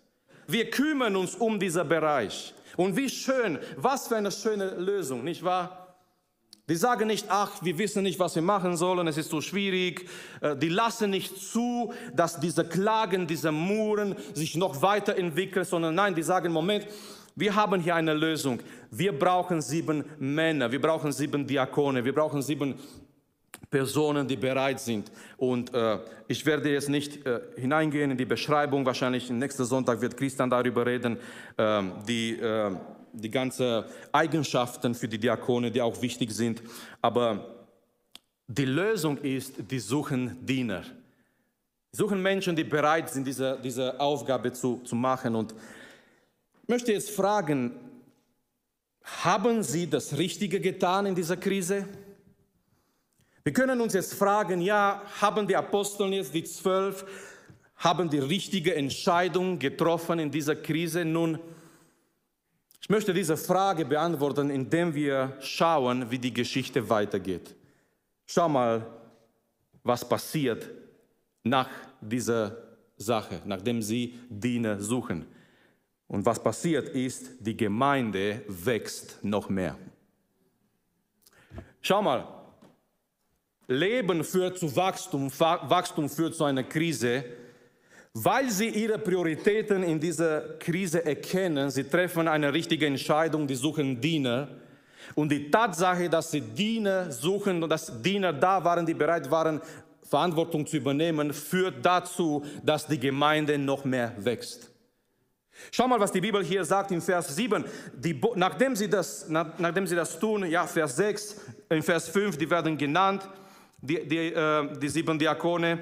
Wir 0.46 0.70
kümmern 0.70 1.16
uns 1.16 1.34
um 1.34 1.58
diesen 1.58 1.88
Bereich. 1.88 2.54
Und 2.76 2.96
wie 2.96 3.08
schön, 3.08 3.58
was 3.76 4.08
für 4.08 4.16
eine 4.16 4.30
schöne 4.30 4.70
Lösung, 4.76 5.24
nicht 5.24 5.42
wahr? 5.42 5.86
Die 6.68 6.74
sagen 6.74 7.06
nicht, 7.06 7.26
ach, 7.28 7.62
wir 7.62 7.78
wissen 7.78 8.02
nicht, 8.02 8.18
was 8.18 8.34
wir 8.34 8.42
machen 8.42 8.76
sollen, 8.76 9.06
es 9.06 9.16
ist 9.16 9.30
so 9.30 9.40
schwierig. 9.40 10.08
Äh, 10.40 10.56
die 10.56 10.68
lassen 10.68 11.10
nicht 11.10 11.36
zu, 11.38 11.92
dass 12.12 12.40
diese 12.40 12.64
Klagen, 12.64 13.28
diese 13.28 13.52
Muren 13.52 14.16
sich 14.34 14.56
noch 14.56 14.82
weiterentwickeln, 14.82 15.64
sondern 15.64 15.94
nein, 15.94 16.16
die 16.16 16.24
sagen, 16.24 16.52
Moment, 16.52 16.88
wir 17.36 17.54
haben 17.54 17.80
hier 17.80 17.94
eine 17.94 18.14
Lösung. 18.14 18.60
Wir 18.90 19.16
brauchen 19.16 19.60
sieben 19.60 20.04
Männer, 20.18 20.72
wir 20.72 20.80
brauchen 20.80 21.12
sieben 21.12 21.46
Diakone, 21.46 22.02
wir 22.02 22.14
brauchen 22.14 22.40
sieben 22.40 22.74
Personen, 23.70 24.26
die 24.26 24.36
bereit 24.36 24.80
sind. 24.80 25.12
Und 25.36 25.72
äh, 25.74 25.98
ich 26.28 26.46
werde 26.46 26.70
jetzt 26.70 26.88
nicht 26.88 27.26
äh, 27.26 27.40
hineingehen 27.56 28.10
in 28.10 28.16
die 28.16 28.24
Beschreibung. 28.24 28.86
Wahrscheinlich 28.86 29.28
nächsten 29.28 29.66
Sonntag 29.66 30.00
wird 30.00 30.16
Christian 30.16 30.48
darüber 30.48 30.86
reden, 30.86 31.18
äh, 31.56 31.82
die, 32.08 32.40
die 33.12 33.30
ganzen 33.30 33.84
Eigenschaften 34.12 34.94
für 34.94 35.08
die 35.08 35.18
Diakone, 35.18 35.70
die 35.70 35.82
auch 35.82 36.00
wichtig 36.00 36.30
sind. 36.30 36.62
Aber 37.02 37.66
die 38.46 38.64
Lösung 38.64 39.18
ist, 39.18 39.54
die 39.70 39.78
suchen 39.78 40.38
Diener. 40.46 40.84
Suchen 41.92 42.22
Menschen, 42.22 42.54
die 42.54 42.64
bereit 42.64 43.10
sind, 43.10 43.26
diese, 43.26 43.58
diese 43.62 43.98
Aufgabe 43.98 44.52
zu, 44.52 44.80
zu 44.84 44.94
machen. 44.94 45.34
Und 45.34 45.54
möchte 46.68 46.92
jetzt 46.92 47.10
fragen, 47.10 47.72
haben 49.02 49.62
Sie 49.62 49.88
das 49.88 50.18
Richtige 50.18 50.60
getan 50.60 51.06
in 51.06 51.14
dieser 51.14 51.36
Krise? 51.36 51.86
Wir 53.44 53.52
können 53.52 53.80
uns 53.80 53.92
jetzt 53.92 54.14
fragen, 54.14 54.60
ja, 54.60 55.02
haben 55.20 55.46
die 55.46 55.54
Apostel 55.54 56.12
jetzt, 56.12 56.34
die 56.34 56.42
zwölf, 56.42 57.06
haben 57.76 58.10
die 58.10 58.18
richtige 58.18 58.74
Entscheidung 58.74 59.58
getroffen 59.58 60.18
in 60.18 60.30
dieser 60.30 60.56
Krise? 60.56 61.04
Nun, 61.04 61.38
ich 62.80 62.90
möchte 62.90 63.14
diese 63.14 63.36
Frage 63.36 63.84
beantworten, 63.84 64.50
indem 64.50 64.94
wir 64.94 65.36
schauen, 65.40 66.10
wie 66.10 66.18
die 66.18 66.34
Geschichte 66.34 66.88
weitergeht. 66.88 67.54
Schau 68.26 68.48
mal, 68.48 68.84
was 69.84 70.08
passiert 70.08 70.68
nach 71.44 71.68
dieser 72.00 72.56
Sache, 72.96 73.40
nachdem 73.44 73.80
sie 73.82 74.18
Diener 74.28 74.80
suchen. 74.80 75.26
Und 76.08 76.24
was 76.24 76.42
passiert 76.42 76.88
ist, 76.90 77.30
die 77.40 77.56
Gemeinde 77.56 78.42
wächst 78.46 79.18
noch 79.22 79.48
mehr. 79.48 79.76
Schau 81.80 82.02
mal, 82.02 82.26
Leben 83.68 84.22
führt 84.22 84.58
zu 84.58 84.74
Wachstum, 84.76 85.30
Wachstum 85.38 86.08
führt 86.08 86.34
zu 86.36 86.44
einer 86.44 86.62
Krise, 86.62 87.24
weil 88.14 88.48
sie 88.50 88.68
ihre 88.68 88.98
Prioritäten 88.98 89.82
in 89.82 89.98
dieser 89.98 90.56
Krise 90.58 91.04
erkennen. 91.04 91.70
Sie 91.70 91.84
treffen 91.84 92.28
eine 92.28 92.52
richtige 92.52 92.86
Entscheidung, 92.86 93.46
die 93.46 93.56
suchen 93.56 94.00
Diener. 94.00 94.48
Und 95.14 95.30
die 95.30 95.50
Tatsache, 95.50 96.08
dass 96.08 96.30
sie 96.30 96.40
Diener 96.40 97.10
suchen 97.10 97.62
und 97.62 97.68
dass 97.68 98.00
Diener 98.00 98.32
da 98.32 98.62
waren, 98.64 98.86
die 98.86 98.94
bereit 98.94 99.30
waren, 99.30 99.60
Verantwortung 100.02 100.66
zu 100.66 100.76
übernehmen, 100.76 101.32
führt 101.32 101.84
dazu, 101.84 102.44
dass 102.62 102.86
die 102.86 102.98
Gemeinde 102.98 103.58
noch 103.58 103.84
mehr 103.84 104.12
wächst. 104.18 104.70
Schau 105.70 105.88
mal, 105.88 106.00
was 106.00 106.12
die 106.12 106.20
Bibel 106.20 106.44
hier 106.44 106.64
sagt 106.64 106.90
in 106.90 107.00
Vers 107.00 107.34
7. 107.34 107.64
Die, 107.94 108.20
nachdem, 108.34 108.76
sie 108.76 108.88
das, 108.88 109.28
nach, 109.28 109.58
nachdem 109.58 109.86
sie 109.86 109.96
das 109.96 110.18
tun, 110.18 110.44
ja, 110.46 110.66
Vers 110.66 110.96
6, 110.96 111.40
in 111.70 111.82
Vers 111.82 112.08
5, 112.08 112.36
die 112.36 112.48
werden 112.48 112.76
genannt 112.76 113.28
die, 113.80 114.06
die, 114.06 114.32
äh, 114.32 114.78
die 114.78 114.88
sieben 114.88 115.18
Diakone. 115.18 115.80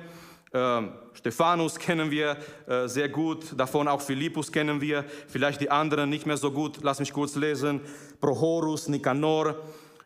Äh, 0.52 0.82
Stephanus 1.14 1.78
kennen 1.78 2.10
wir 2.10 2.36
äh, 2.66 2.86
sehr 2.86 3.08
gut, 3.08 3.58
davon 3.58 3.88
auch 3.88 4.00
Philippus 4.00 4.50
kennen 4.50 4.80
wir, 4.80 5.04
vielleicht 5.28 5.60
die 5.60 5.70
anderen 5.70 6.10
nicht 6.10 6.26
mehr 6.26 6.36
so 6.36 6.50
gut. 6.50 6.78
Lass 6.82 7.00
mich 7.00 7.12
kurz 7.12 7.34
lesen. 7.36 7.80
Prochorus, 8.20 8.88
Nikanor, 8.88 9.56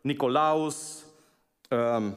Nikolaus, 0.03 1.05
ähm, 1.71 2.17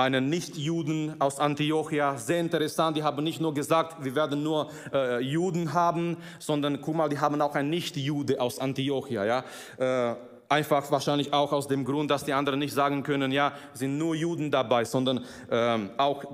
einen 0.00 0.28
Nichtjuden 0.28 1.20
aus 1.20 1.38
Antiochia. 1.38 2.16
Sehr 2.16 2.40
interessant, 2.40 2.96
die 2.96 3.02
haben 3.02 3.22
nicht 3.22 3.40
nur 3.40 3.54
gesagt, 3.54 4.04
wir 4.04 4.14
werden 4.14 4.42
nur 4.42 4.70
äh, 4.92 5.20
Juden 5.20 5.72
haben, 5.72 6.16
sondern 6.38 6.80
guck 6.80 6.94
mal, 6.94 7.08
die 7.08 7.18
haben 7.18 7.40
auch 7.40 7.54
einen 7.54 7.70
Nichtjude 7.70 8.40
aus 8.40 8.58
Antiochia. 8.58 9.24
Ja? 9.24 9.44
Äh, 9.78 10.16
Einfach 10.50 10.90
wahrscheinlich 10.90 11.32
auch 11.32 11.52
aus 11.52 11.68
dem 11.68 11.84
Grund, 11.84 12.10
dass 12.10 12.24
die 12.24 12.32
anderen 12.32 12.58
nicht 12.58 12.74
sagen 12.74 13.04
können, 13.04 13.30
ja, 13.30 13.52
sind 13.72 13.96
nur 13.96 14.16
Juden 14.16 14.50
dabei, 14.50 14.84
sondern 14.84 15.24
ähm, 15.48 15.90
auch 15.96 16.24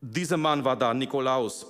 dieser 0.00 0.36
Mann 0.36 0.64
war 0.64 0.76
da, 0.76 0.94
Nikolaus. 0.94 1.66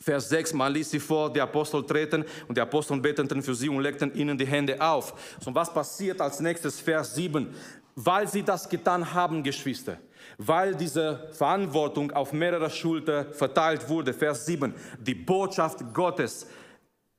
Vers 0.00 0.28
6, 0.30 0.52
man 0.54 0.72
ließ 0.72 0.90
sie 0.90 0.98
vor 0.98 1.32
die 1.32 1.40
Apostel 1.40 1.86
treten 1.86 2.24
und 2.48 2.56
die 2.56 2.60
Apostel 2.60 2.98
beteten 2.98 3.40
für 3.40 3.54
sie 3.54 3.68
und 3.68 3.80
legten 3.82 4.12
ihnen 4.16 4.36
die 4.36 4.46
Hände 4.46 4.80
auf. 4.80 5.38
Und 5.46 5.54
was 5.54 5.72
passiert 5.72 6.20
als 6.20 6.40
nächstes? 6.40 6.80
Vers 6.80 7.14
7, 7.14 7.54
weil 7.94 8.26
sie 8.26 8.42
das 8.42 8.68
getan 8.68 9.14
haben, 9.14 9.44
Geschwister, 9.44 9.98
weil 10.38 10.74
diese 10.74 11.28
Verantwortung 11.32 12.10
auf 12.12 12.32
mehrere 12.32 12.70
Schultern 12.70 13.32
verteilt 13.32 13.88
wurde. 13.88 14.12
Vers 14.12 14.46
7, 14.46 14.74
die 15.00 15.14
Botschaft 15.14 15.80
Gottes 15.92 16.46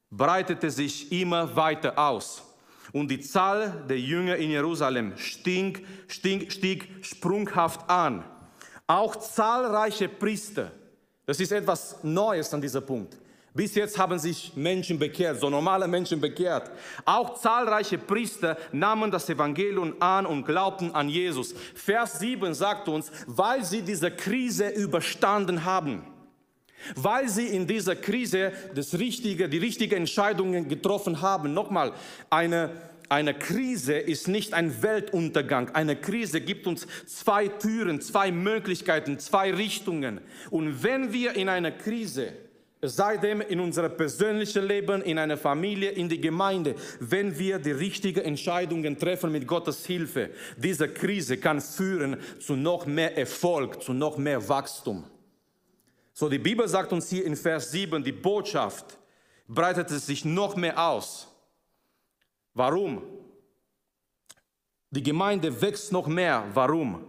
breitete 0.09 0.69
sich 0.69 1.11
immer 1.11 1.55
weiter 1.55 1.97
aus 1.97 2.43
und 2.93 3.09
die 3.09 3.19
Zahl 3.19 3.83
der 3.89 3.99
Jünger 3.99 4.37
in 4.37 4.51
Jerusalem 4.51 5.17
stieg, 5.17 5.85
stieg, 6.07 6.51
stieg 6.51 7.05
sprunghaft 7.05 7.89
an. 7.89 8.23
Auch 8.87 9.15
zahlreiche 9.15 10.07
Priester, 10.07 10.71
das 11.25 11.39
ist 11.39 11.51
etwas 11.51 12.03
Neues 12.03 12.53
an 12.53 12.61
diesem 12.61 12.85
Punkt. 12.85 13.17
Bis 13.55 13.73
jetzt 13.73 13.97
haben 13.97 14.19
sich 14.19 14.51
Menschen 14.57 14.99
bekehrt, 14.99 15.39
so 15.39 15.49
normale 15.49 15.87
Menschen 15.87 16.19
bekehrt. 16.19 16.69
Auch 17.05 17.39
zahlreiche 17.39 17.97
Priester 17.97 18.57
nahmen 18.73 19.09
das 19.09 19.29
Evangelium 19.29 19.95
an 20.01 20.25
und 20.25 20.45
glaubten 20.45 20.93
an 20.93 21.07
Jesus. 21.07 21.55
Vers 21.73 22.19
7 22.19 22.53
sagt 22.53 22.89
uns, 22.89 23.09
weil 23.27 23.63
sie 23.63 23.81
diese 23.81 24.11
Krise 24.11 24.67
überstanden 24.67 25.63
haben 25.63 26.03
weil 26.93 27.27
sie 27.29 27.47
in 27.47 27.65
dieser 27.65 27.95
Krise 27.95 28.51
das 28.75 28.99
richtige, 28.99 29.49
die 29.49 29.57
richtigen 29.57 29.95
Entscheidungen 29.95 30.67
getroffen 30.67 31.19
haben. 31.19 31.51
Nochmal, 31.51 31.93
eine, 32.29 32.69
eine 33.09 33.33
Krise 33.33 33.97
ist 33.97 34.27
nicht 34.27 34.53
ein 34.53 34.83
Weltuntergang. 34.83 35.69
Eine 35.69 35.95
Krise 35.95 36.41
gibt 36.41 36.67
uns 36.67 36.85
zwei 37.07 37.47
Türen, 37.47 38.01
zwei 38.01 38.31
Möglichkeiten, 38.31 39.17
zwei 39.17 39.51
Richtungen. 39.51 40.21
Und 40.51 40.83
wenn 40.83 41.11
wir 41.11 41.33
in 41.35 41.49
einer 41.49 41.71
Krise, 41.71 42.33
seitdem 42.89 43.41
in 43.41 43.59
unserem 43.59 43.95
persönlichen 43.95 44.65
Leben, 44.65 45.01
in 45.01 45.17
einer 45.17 45.37
Familie, 45.37 45.91
in 45.91 46.09
die 46.09 46.19
Gemeinde, 46.19 46.75
wenn 46.99 47.37
wir 47.37 47.59
die 47.59 47.71
richtigen 47.71 48.21
Entscheidungen 48.21 48.97
treffen 48.97 49.31
mit 49.31 49.47
Gottes 49.47 49.85
Hilfe, 49.85 50.29
diese 50.57 50.87
Krise 50.87 51.37
kann 51.37 51.61
führen 51.61 52.17
zu 52.39 52.55
noch 52.55 52.85
mehr 52.85 53.17
Erfolg, 53.17 53.81
zu 53.81 53.93
noch 53.93 54.17
mehr 54.17 54.47
Wachstum. 54.47 55.03
So, 56.13 56.29
die 56.29 56.39
Bibel 56.39 56.67
sagt 56.67 56.93
uns 56.93 57.09
hier 57.09 57.25
in 57.25 57.35
Vers 57.35 57.71
7, 57.71 58.03
die 58.03 58.11
Botschaft 58.11 58.97
breitet 59.47 59.89
sich 59.89 60.23
noch 60.23 60.55
mehr 60.55 60.81
aus. 60.81 61.27
Warum? 62.53 63.03
Die 64.89 65.03
Gemeinde 65.03 65.61
wächst 65.61 65.91
noch 65.91 66.07
mehr. 66.07 66.45
Warum? 66.53 67.05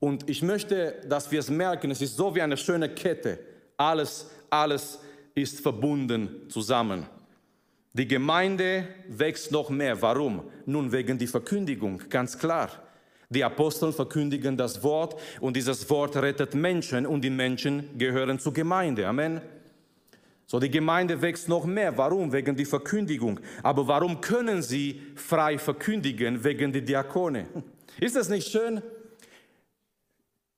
Und 0.00 0.28
ich 0.28 0.42
möchte, 0.42 1.00
dass 1.06 1.30
wir 1.30 1.38
es 1.38 1.48
merken, 1.48 1.92
es 1.92 2.02
ist 2.02 2.16
so 2.16 2.34
wie 2.34 2.42
eine 2.42 2.56
schöne 2.56 2.92
Kette. 2.92 3.38
Alles, 3.76 4.28
alles 4.52 5.00
ist 5.34 5.60
verbunden 5.60 6.48
zusammen. 6.48 7.06
Die 7.94 8.06
Gemeinde 8.06 8.86
wächst 9.08 9.50
noch 9.50 9.70
mehr. 9.70 10.00
Warum? 10.00 10.42
Nun 10.66 10.92
wegen 10.92 11.18
der 11.18 11.28
Verkündigung, 11.28 12.02
ganz 12.08 12.38
klar. 12.38 12.70
Die 13.28 13.44
Apostel 13.44 13.92
verkündigen 13.92 14.56
das 14.56 14.82
Wort 14.82 15.18
und 15.40 15.56
dieses 15.56 15.88
Wort 15.88 16.16
rettet 16.16 16.54
Menschen 16.54 17.06
und 17.06 17.22
die 17.22 17.30
Menschen 17.30 17.96
gehören 17.96 18.38
zur 18.38 18.52
Gemeinde. 18.52 19.06
Amen. 19.06 19.40
So, 20.46 20.60
die 20.60 20.70
Gemeinde 20.70 21.20
wächst 21.22 21.48
noch 21.48 21.64
mehr. 21.64 21.96
Warum? 21.96 22.30
Wegen 22.30 22.54
der 22.54 22.66
Verkündigung. 22.66 23.40
Aber 23.62 23.86
warum 23.88 24.20
können 24.20 24.60
sie 24.60 25.00
frei 25.14 25.56
verkündigen? 25.56 26.44
Wegen 26.44 26.72
der 26.72 26.82
Diakone. 26.82 27.46
Ist 27.98 28.16
das 28.16 28.28
nicht 28.28 28.48
schön? 28.48 28.82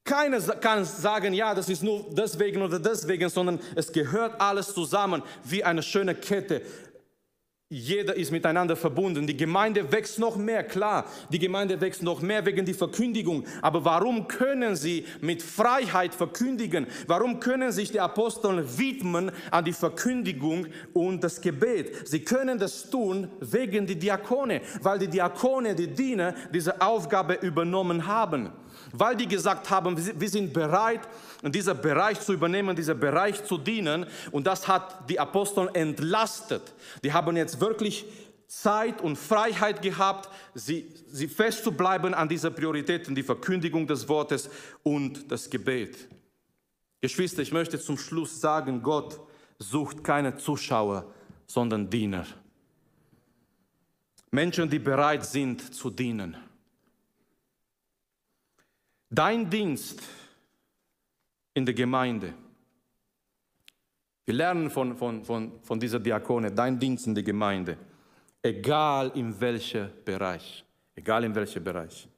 Keiner 0.04 0.38
kann 0.40 0.84
sagen, 0.84 1.32
ja, 1.32 1.54
das 1.54 1.70
ist 1.70 1.82
nur 1.82 2.04
deswegen 2.10 2.60
oder 2.60 2.78
deswegen, 2.78 3.30
sondern 3.30 3.58
es 3.74 3.90
gehört 3.90 4.38
alles 4.38 4.74
zusammen 4.74 5.22
wie 5.44 5.64
eine 5.64 5.82
schöne 5.82 6.14
Kette. 6.14 6.60
Jeder 7.70 8.14
ist 8.14 8.30
miteinander 8.30 8.76
verbunden. 8.76 9.26
Die 9.26 9.36
Gemeinde 9.36 9.90
wächst 9.90 10.18
noch 10.18 10.36
mehr, 10.36 10.62
klar. 10.62 11.06
Die 11.30 11.38
Gemeinde 11.38 11.80
wächst 11.80 12.02
noch 12.02 12.20
mehr 12.20 12.44
wegen 12.44 12.66
der 12.66 12.74
Verkündigung. 12.74 13.44
Aber 13.62 13.82
warum 13.82 14.28
können 14.28 14.76
sie 14.76 15.06
mit 15.22 15.42
Freiheit 15.42 16.14
verkündigen? 16.14 16.86
Warum 17.06 17.40
können 17.40 17.72
sich 17.72 17.90
die 17.90 17.98
Apostel 17.98 18.62
widmen 18.78 19.32
an 19.50 19.64
die 19.64 19.72
Verkündigung 19.72 20.66
und 20.92 21.24
das 21.24 21.40
Gebet? 21.40 22.06
Sie 22.06 22.20
können 22.20 22.58
das 22.58 22.90
tun 22.90 23.28
wegen 23.40 23.86
der 23.86 23.96
Diakone, 23.96 24.60
weil 24.82 24.98
die 24.98 25.08
Diakone, 25.08 25.74
die 25.74 25.88
Diener, 25.88 26.34
diese 26.52 26.78
Aufgabe 26.80 27.38
übernommen 27.40 28.06
haben 28.06 28.52
weil 28.92 29.16
die 29.16 29.26
gesagt 29.26 29.70
haben, 29.70 29.96
wir 29.96 30.28
sind 30.28 30.52
bereit, 30.52 31.00
in 31.42 31.52
dieser 31.52 31.74
Bereich 31.74 32.20
zu 32.20 32.32
übernehmen, 32.32 32.74
dieser 32.74 32.94
Bereich 32.94 33.44
zu 33.44 33.58
dienen. 33.58 34.06
Und 34.30 34.46
das 34.46 34.66
hat 34.66 35.08
die 35.08 35.20
Apostel 35.20 35.68
entlastet. 35.74 36.72
Die 37.02 37.12
haben 37.12 37.36
jetzt 37.36 37.60
wirklich 37.60 38.06
Zeit 38.46 39.00
und 39.00 39.16
Freiheit 39.16 39.82
gehabt, 39.82 40.28
sie, 40.54 40.86
sie 41.10 41.28
festzubleiben 41.28 42.14
an 42.14 42.28
dieser 42.28 42.50
Prioritäten, 42.50 43.14
die 43.14 43.22
Verkündigung 43.22 43.86
des 43.86 44.08
Wortes 44.08 44.48
und 44.82 45.30
das 45.30 45.50
Gebet. 45.50 46.08
Geschwister, 47.00 47.42
ich 47.42 47.52
möchte 47.52 47.78
zum 47.78 47.98
Schluss 47.98 48.40
sagen, 48.40 48.82
Gott 48.82 49.20
sucht 49.58 50.02
keine 50.02 50.36
Zuschauer, 50.36 51.12
sondern 51.46 51.90
Diener. 51.90 52.26
Menschen, 54.30 54.68
die 54.68 54.78
bereit 54.78 55.24
sind 55.24 55.74
zu 55.74 55.90
dienen. 55.90 56.36
Dein 59.14 59.48
Dienst 59.48 60.02
in 61.54 61.64
der 61.64 61.72
Gemeinde. 61.74 62.34
Wir 64.24 64.34
lernen 64.34 64.68
von, 64.68 64.96
von, 64.96 65.24
von, 65.24 65.52
von 65.62 65.78
dieser 65.78 66.00
Diakone, 66.00 66.50
dein 66.50 66.80
Dienst 66.80 67.06
in 67.06 67.14
der 67.14 67.22
Gemeinde. 67.22 67.76
Egal 68.42 69.12
in 69.14 69.40
welchem 69.40 69.88
Bereich. 70.04 70.64
Egal 70.96 71.22
in 71.22 71.32
welchem 71.32 71.62
Bereich. 71.62 72.08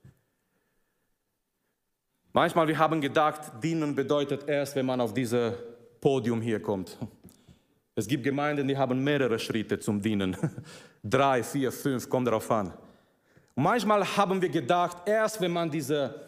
Manchmal, 2.32 2.66
wir 2.66 2.78
haben 2.78 2.98
gedacht, 2.98 3.52
dienen 3.62 3.94
bedeutet 3.94 4.48
erst, 4.48 4.74
wenn 4.74 4.86
man 4.86 4.98
auf 5.02 5.12
dieses 5.12 5.52
Podium 6.00 6.40
hier 6.40 6.62
kommt. 6.62 6.96
Es 7.94 8.06
gibt 8.06 8.24
Gemeinden, 8.24 8.68
die 8.68 8.76
haben 8.76 9.04
mehrere 9.04 9.38
Schritte 9.38 9.78
zum 9.78 10.00
Dienen. 10.00 10.34
Drei, 11.04 11.42
vier, 11.42 11.70
fünf, 11.70 12.08
kommt 12.08 12.26
darauf 12.26 12.50
an. 12.50 12.72
Und 13.54 13.62
manchmal 13.62 14.02
haben 14.16 14.40
wir 14.40 14.48
gedacht, 14.48 15.06
erst 15.06 15.42
wenn 15.42 15.52
man 15.52 15.70
diese, 15.70 16.25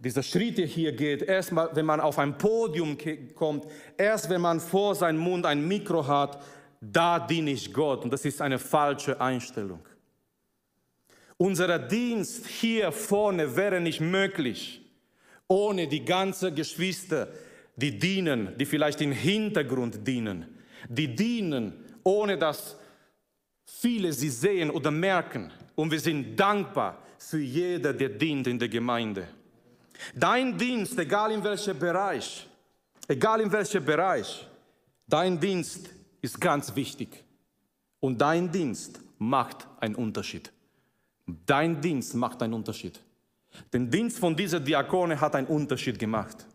diese 0.00 0.22
Schritte 0.22 0.62
hier 0.62 0.92
geht, 0.92 1.22
erst 1.22 1.52
mal, 1.52 1.70
wenn 1.74 1.86
man 1.86 2.00
auf 2.00 2.18
ein 2.18 2.38
Podium 2.38 2.96
kommt, 3.34 3.66
erst 3.96 4.30
wenn 4.30 4.40
man 4.40 4.60
vor 4.60 4.94
seinem 4.94 5.18
Mund 5.18 5.44
ein 5.44 5.66
Mikro 5.66 6.06
hat, 6.06 6.42
da 6.80 7.18
diene 7.18 7.50
ich 7.50 7.72
Gott. 7.72 8.04
Und 8.04 8.12
das 8.12 8.24
ist 8.24 8.40
eine 8.40 8.58
falsche 8.58 9.20
Einstellung. 9.20 9.80
Unser 11.36 11.78
Dienst 11.78 12.46
hier 12.46 12.90
vorne 12.92 13.56
wäre 13.56 13.80
nicht 13.80 14.00
möglich, 14.00 14.82
ohne 15.46 15.86
die 15.86 16.04
ganzen 16.04 16.54
Geschwister, 16.54 17.28
die 17.76 17.96
dienen, 17.96 18.56
die 18.58 18.66
vielleicht 18.66 19.00
im 19.00 19.12
Hintergrund 19.12 20.06
dienen, 20.06 20.46
die 20.88 21.14
dienen, 21.14 21.84
ohne 22.02 22.36
dass 22.38 22.76
viele 23.64 24.12
sie 24.12 24.30
sehen 24.30 24.70
oder 24.70 24.90
merken. 24.90 25.52
Und 25.76 25.92
wir 25.92 26.00
sind 26.00 26.36
dankbar 26.36 27.02
für 27.18 27.38
jeder, 27.38 27.92
der 27.92 28.08
dient 28.08 28.46
in 28.48 28.58
der 28.58 28.68
Gemeinde. 28.68 29.28
Dein 30.14 30.56
Dienst, 30.56 30.98
egal 30.98 31.32
in 31.32 31.42
welchem 31.42 31.78
Bereich, 31.78 32.46
egal 33.06 33.40
in 33.40 33.52
welchem 33.52 33.84
Bereich, 33.84 34.46
dein 35.06 35.38
Dienst 35.38 35.90
ist 36.20 36.40
ganz 36.40 36.74
wichtig. 36.74 37.24
Und 38.00 38.20
dein 38.20 38.50
Dienst 38.50 39.00
macht 39.18 39.66
einen 39.80 39.96
Unterschied. 39.96 40.52
Dein 41.46 41.80
Dienst 41.80 42.14
macht 42.14 42.42
einen 42.42 42.54
Unterschied. 42.54 43.00
Der 43.72 43.80
Dienst 43.80 44.18
von 44.18 44.36
dieser 44.36 44.60
Diakone 44.60 45.20
hat 45.20 45.34
einen 45.34 45.46
Unterschied 45.48 45.98
gemacht. 45.98 46.46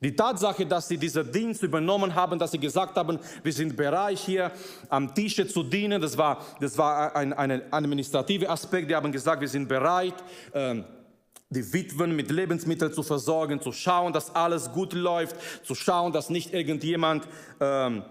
Die 0.00 0.14
Tatsache, 0.14 0.64
dass 0.64 0.86
sie 0.86 0.96
diesen 0.96 1.30
Dienst 1.32 1.62
übernommen 1.62 2.14
haben, 2.14 2.38
dass 2.38 2.52
sie 2.52 2.58
gesagt 2.58 2.96
haben, 2.96 3.18
wir 3.42 3.52
sind 3.52 3.76
bereit 3.76 4.18
hier 4.18 4.52
am 4.88 5.12
Tische 5.12 5.48
zu 5.48 5.64
dienen, 5.64 6.00
das 6.00 6.16
war, 6.16 6.44
das 6.60 6.78
war 6.78 7.14
ein, 7.16 7.32
ein 7.32 7.72
administrativer 7.72 8.50
Aspekt. 8.50 8.88
Die 8.88 8.94
haben 8.94 9.10
gesagt, 9.10 9.40
wir 9.40 9.48
sind 9.48 9.68
bereit, 9.68 10.14
ähm, 10.52 10.84
die 11.54 11.72
Witwen 11.72 12.14
mit 12.14 12.30
Lebensmitteln 12.30 12.92
zu 12.92 13.02
versorgen, 13.02 13.60
zu 13.60 13.72
schauen, 13.72 14.12
dass 14.12 14.34
alles 14.34 14.70
gut 14.72 14.92
läuft, 14.92 15.36
zu 15.64 15.74
schauen, 15.74 16.12
dass 16.12 16.28
nicht 16.28 16.52
irgendjemand 16.52 17.26
ähm, 17.60 18.02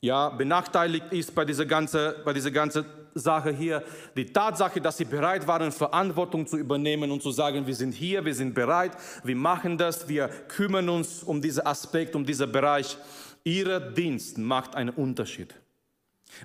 ja, 0.00 0.28
benachteiligt 0.28 1.06
ist 1.12 1.34
bei 1.34 1.44
dieser 1.44 1.64
ganzen, 1.64 2.12
bei 2.24 2.32
dieser 2.32 2.50
ganzen 2.50 2.84
Sache 3.14 3.52
hier, 3.52 3.82
die 4.16 4.26
Tatsache, 4.26 4.80
dass 4.80 4.98
sie 4.98 5.04
bereit 5.04 5.46
waren, 5.46 5.72
Verantwortung 5.72 6.46
zu 6.46 6.58
übernehmen 6.58 7.10
und 7.10 7.22
zu 7.22 7.30
sagen, 7.30 7.66
wir 7.66 7.74
sind 7.74 7.92
hier, 7.92 8.24
wir 8.24 8.34
sind 8.34 8.54
bereit, 8.54 8.92
wir 9.22 9.36
machen 9.36 9.78
das, 9.78 10.08
wir 10.08 10.28
kümmern 10.48 10.88
uns 10.88 11.22
um 11.22 11.40
diesen 11.40 11.64
Aspekt, 11.64 12.14
um 12.14 12.26
diesen 12.26 12.50
Bereich. 12.50 12.98
Ihr 13.44 13.78
Dienst 13.78 14.36
macht 14.36 14.74
einen 14.74 14.90
Unterschied. 14.90 15.54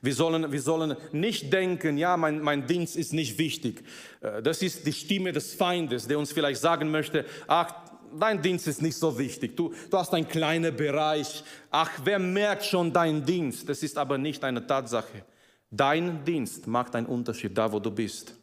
Wir 0.02 0.14
sollen, 0.14 0.52
wir 0.52 0.62
sollen 0.62 0.96
nicht 1.12 1.52
denken, 1.52 1.98
ja, 1.98 2.16
mein, 2.18 2.42
mein 2.42 2.68
Dienst 2.68 2.96
ist 2.96 3.14
nicht 3.14 3.38
wichtig. 3.38 3.84
Äh, 4.22 4.42
das 4.42 4.62
ist 4.62 4.86
die 4.86 4.94
Stimme 4.94 5.32
des 5.32 5.56
Feindes, 5.56 6.08
der 6.08 6.20
uns 6.20 6.32
vielleicht 6.32 6.62
sagen 6.62 6.92
möchte, 6.92 7.26
ach, 7.48 7.74
dein 8.18 8.42
Dienst 8.42 8.68
ist 8.68 8.82
nicht 8.82 8.98
so 8.98 9.18
wichtig. 9.18 9.56
Du, 9.56 9.74
du 9.90 9.98
hast 9.98 10.14
einen 10.14 10.28
kleinen 10.28 10.76
Bereich. 10.76 11.44
Ach, 11.72 11.92
wer 12.04 12.20
merkt 12.20 12.66
schon 12.66 12.94
deinen 12.94 13.26
Dienst? 13.26 13.68
Das 13.68 13.84
ist 13.84 13.98
aber 13.98 14.18
nicht 14.18 14.44
eine 14.44 14.66
Tatsache. 14.66 15.26
Dein 15.72 16.24
Dienst 16.24 16.66
macht 16.68 16.96
einen 16.96 17.06
Unterschied 17.06 17.58
da, 17.58 17.72
wo 17.72 17.80
du 17.80 17.92
bist. 17.92 18.39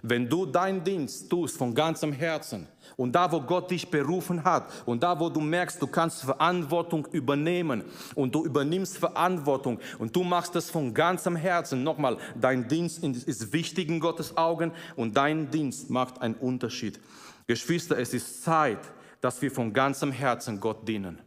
Wenn 0.00 0.28
du 0.28 0.46
deinen 0.46 0.82
Dienst 0.82 1.28
tust 1.28 1.56
von 1.56 1.74
ganzem 1.74 2.12
Herzen 2.12 2.66
und 2.96 3.12
da, 3.12 3.30
wo 3.30 3.40
Gott 3.40 3.70
dich 3.70 3.88
berufen 3.88 4.42
hat 4.44 4.70
und 4.86 5.02
da, 5.02 5.18
wo 5.18 5.28
du 5.28 5.40
merkst, 5.40 5.80
du 5.82 5.86
kannst 5.86 6.22
Verantwortung 6.22 7.06
übernehmen 7.12 7.84
und 8.14 8.34
du 8.34 8.44
übernimmst 8.44 8.96
Verantwortung 8.96 9.78
und 9.98 10.14
du 10.16 10.22
machst 10.22 10.56
es 10.56 10.70
von 10.70 10.94
ganzem 10.94 11.36
Herzen, 11.36 11.82
nochmal, 11.82 12.16
dein 12.40 12.66
Dienst 12.68 13.02
ist 13.04 13.52
wichtig 13.52 13.88
in 13.88 14.00
Gottes 14.00 14.36
Augen 14.36 14.72
und 14.96 15.16
dein 15.16 15.50
Dienst 15.50 15.90
macht 15.90 16.20
einen 16.22 16.34
Unterschied. 16.34 16.98
Geschwister, 17.46 17.98
es 17.98 18.14
ist 18.14 18.42
Zeit, 18.42 18.78
dass 19.20 19.42
wir 19.42 19.50
von 19.50 19.72
ganzem 19.72 20.12
Herzen 20.12 20.58
Gott 20.58 20.86
dienen. 20.88 21.18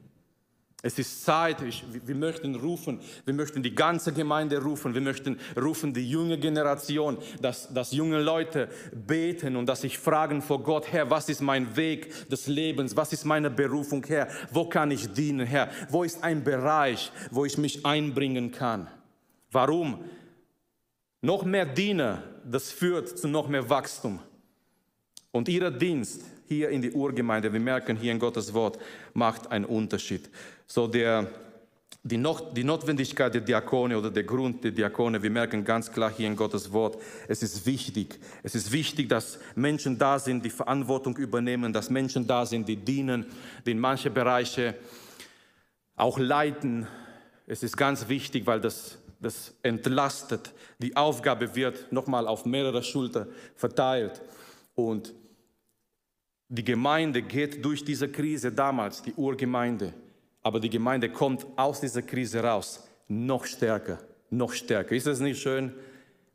Es 0.85 0.99
ist 0.99 1.25
Zeit, 1.25 1.63
ich, 1.63 1.83
wir 2.05 2.13
möchten 2.13 2.53
rufen, 2.53 2.99
wir 3.25 3.33
möchten 3.33 3.63
die 3.63 3.73
ganze 3.73 4.13
Gemeinde 4.13 4.61
rufen, 4.61 4.93
wir 4.93 5.01
möchten 5.01 5.39
rufen 5.59 5.95
die 5.95 6.07
junge 6.07 6.37
Generation, 6.37 7.17
dass, 7.41 7.73
dass 7.73 7.91
junge 7.91 8.21
Leute 8.21 8.69
beten 8.93 9.55
und 9.55 9.65
dass 9.65 9.81
sich 9.81 9.97
fragen 9.97 10.43
vor 10.43 10.61
Gott, 10.61 10.91
Herr, 10.91 11.09
was 11.09 11.27
ist 11.27 11.41
mein 11.41 11.75
Weg 11.75 12.29
des 12.29 12.45
Lebens, 12.45 12.95
was 12.95 13.11
ist 13.13 13.25
meine 13.25 13.49
Berufung, 13.49 14.05
Herr, 14.05 14.27
wo 14.51 14.65
kann 14.65 14.91
ich 14.91 15.11
dienen, 15.11 15.47
Herr, 15.47 15.71
wo 15.89 16.03
ist 16.03 16.23
ein 16.23 16.43
Bereich, 16.43 17.11
wo 17.31 17.45
ich 17.45 17.57
mich 17.57 17.83
einbringen 17.83 18.51
kann. 18.51 18.87
Warum? 19.51 20.05
Noch 21.19 21.45
mehr 21.45 21.65
Diener, 21.65 22.21
das 22.45 22.71
führt 22.71 23.17
zu 23.17 23.27
noch 23.27 23.47
mehr 23.47 23.67
Wachstum. 23.71 24.19
Und 25.35 25.49
ihr 25.49 25.69
Dienst 25.69 26.23
hier 26.47 26.69
in 26.69 26.81
die 26.81 26.93
Urgemeinde, 26.93 27.51
wir 27.51 27.59
merken 27.59 27.97
hier 27.97 28.13
in 28.13 28.19
Gottes 28.19 28.53
Wort, 28.53 28.79
macht 29.13 29.51
einen 29.51 29.65
Unterschied. 29.65 30.29
So 30.65 30.87
der, 30.87 31.29
die, 32.03 32.15
Not, 32.15 32.55
die 32.55 32.63
Notwendigkeit 32.63 33.33
der 33.33 33.41
Diakone 33.41 33.97
oder 33.97 34.09
der 34.09 34.23
Grund 34.23 34.63
der 34.63 34.71
Diakone, 34.71 35.21
wir 35.21 35.29
merken 35.29 35.65
ganz 35.65 35.91
klar 35.91 36.09
hier 36.09 36.27
in 36.27 36.37
Gottes 36.37 36.71
Wort, 36.71 37.01
es 37.27 37.43
ist 37.43 37.65
wichtig. 37.65 38.17
Es 38.43 38.55
ist 38.55 38.71
wichtig, 38.71 39.09
dass 39.09 39.37
Menschen 39.55 39.97
da 39.97 40.19
sind, 40.19 40.45
die 40.45 40.49
Verantwortung 40.49 41.17
übernehmen, 41.17 41.73
dass 41.73 41.89
Menschen 41.89 42.25
da 42.25 42.45
sind, 42.45 42.69
die 42.69 42.77
dienen, 42.77 43.25
die 43.65 43.71
in 43.71 43.79
manche 43.79 44.09
Bereiche 44.09 44.75
auch 45.97 46.17
leiten. 46.17 46.87
Es 47.45 47.61
ist 47.61 47.75
ganz 47.75 48.07
wichtig, 48.07 48.47
weil 48.47 48.61
das, 48.61 48.99
das 49.19 49.53
entlastet. 49.63 50.53
Die 50.79 50.95
Aufgabe 50.95 51.53
wird 51.55 51.91
nochmal 51.91 52.25
auf 52.25 52.45
mehrere 52.45 52.81
Schultern 52.81 53.27
verteilt. 53.57 54.21
Und 54.75 55.13
die 56.49 56.63
Gemeinde 56.63 57.21
geht 57.21 57.63
durch 57.63 57.83
diese 57.83 58.09
Krise 58.09 58.51
damals, 58.51 59.01
die 59.01 59.13
Urgemeinde, 59.13 59.93
aber 60.43 60.59
die 60.59 60.69
Gemeinde 60.69 61.09
kommt 61.09 61.45
aus 61.55 61.81
dieser 61.81 62.01
Krise 62.01 62.43
raus, 62.43 62.87
noch 63.07 63.45
stärker, 63.45 63.99
noch 64.29 64.53
stärker. 64.53 64.95
Ist 64.95 65.07
das 65.07 65.19
nicht 65.19 65.41
schön? 65.41 65.73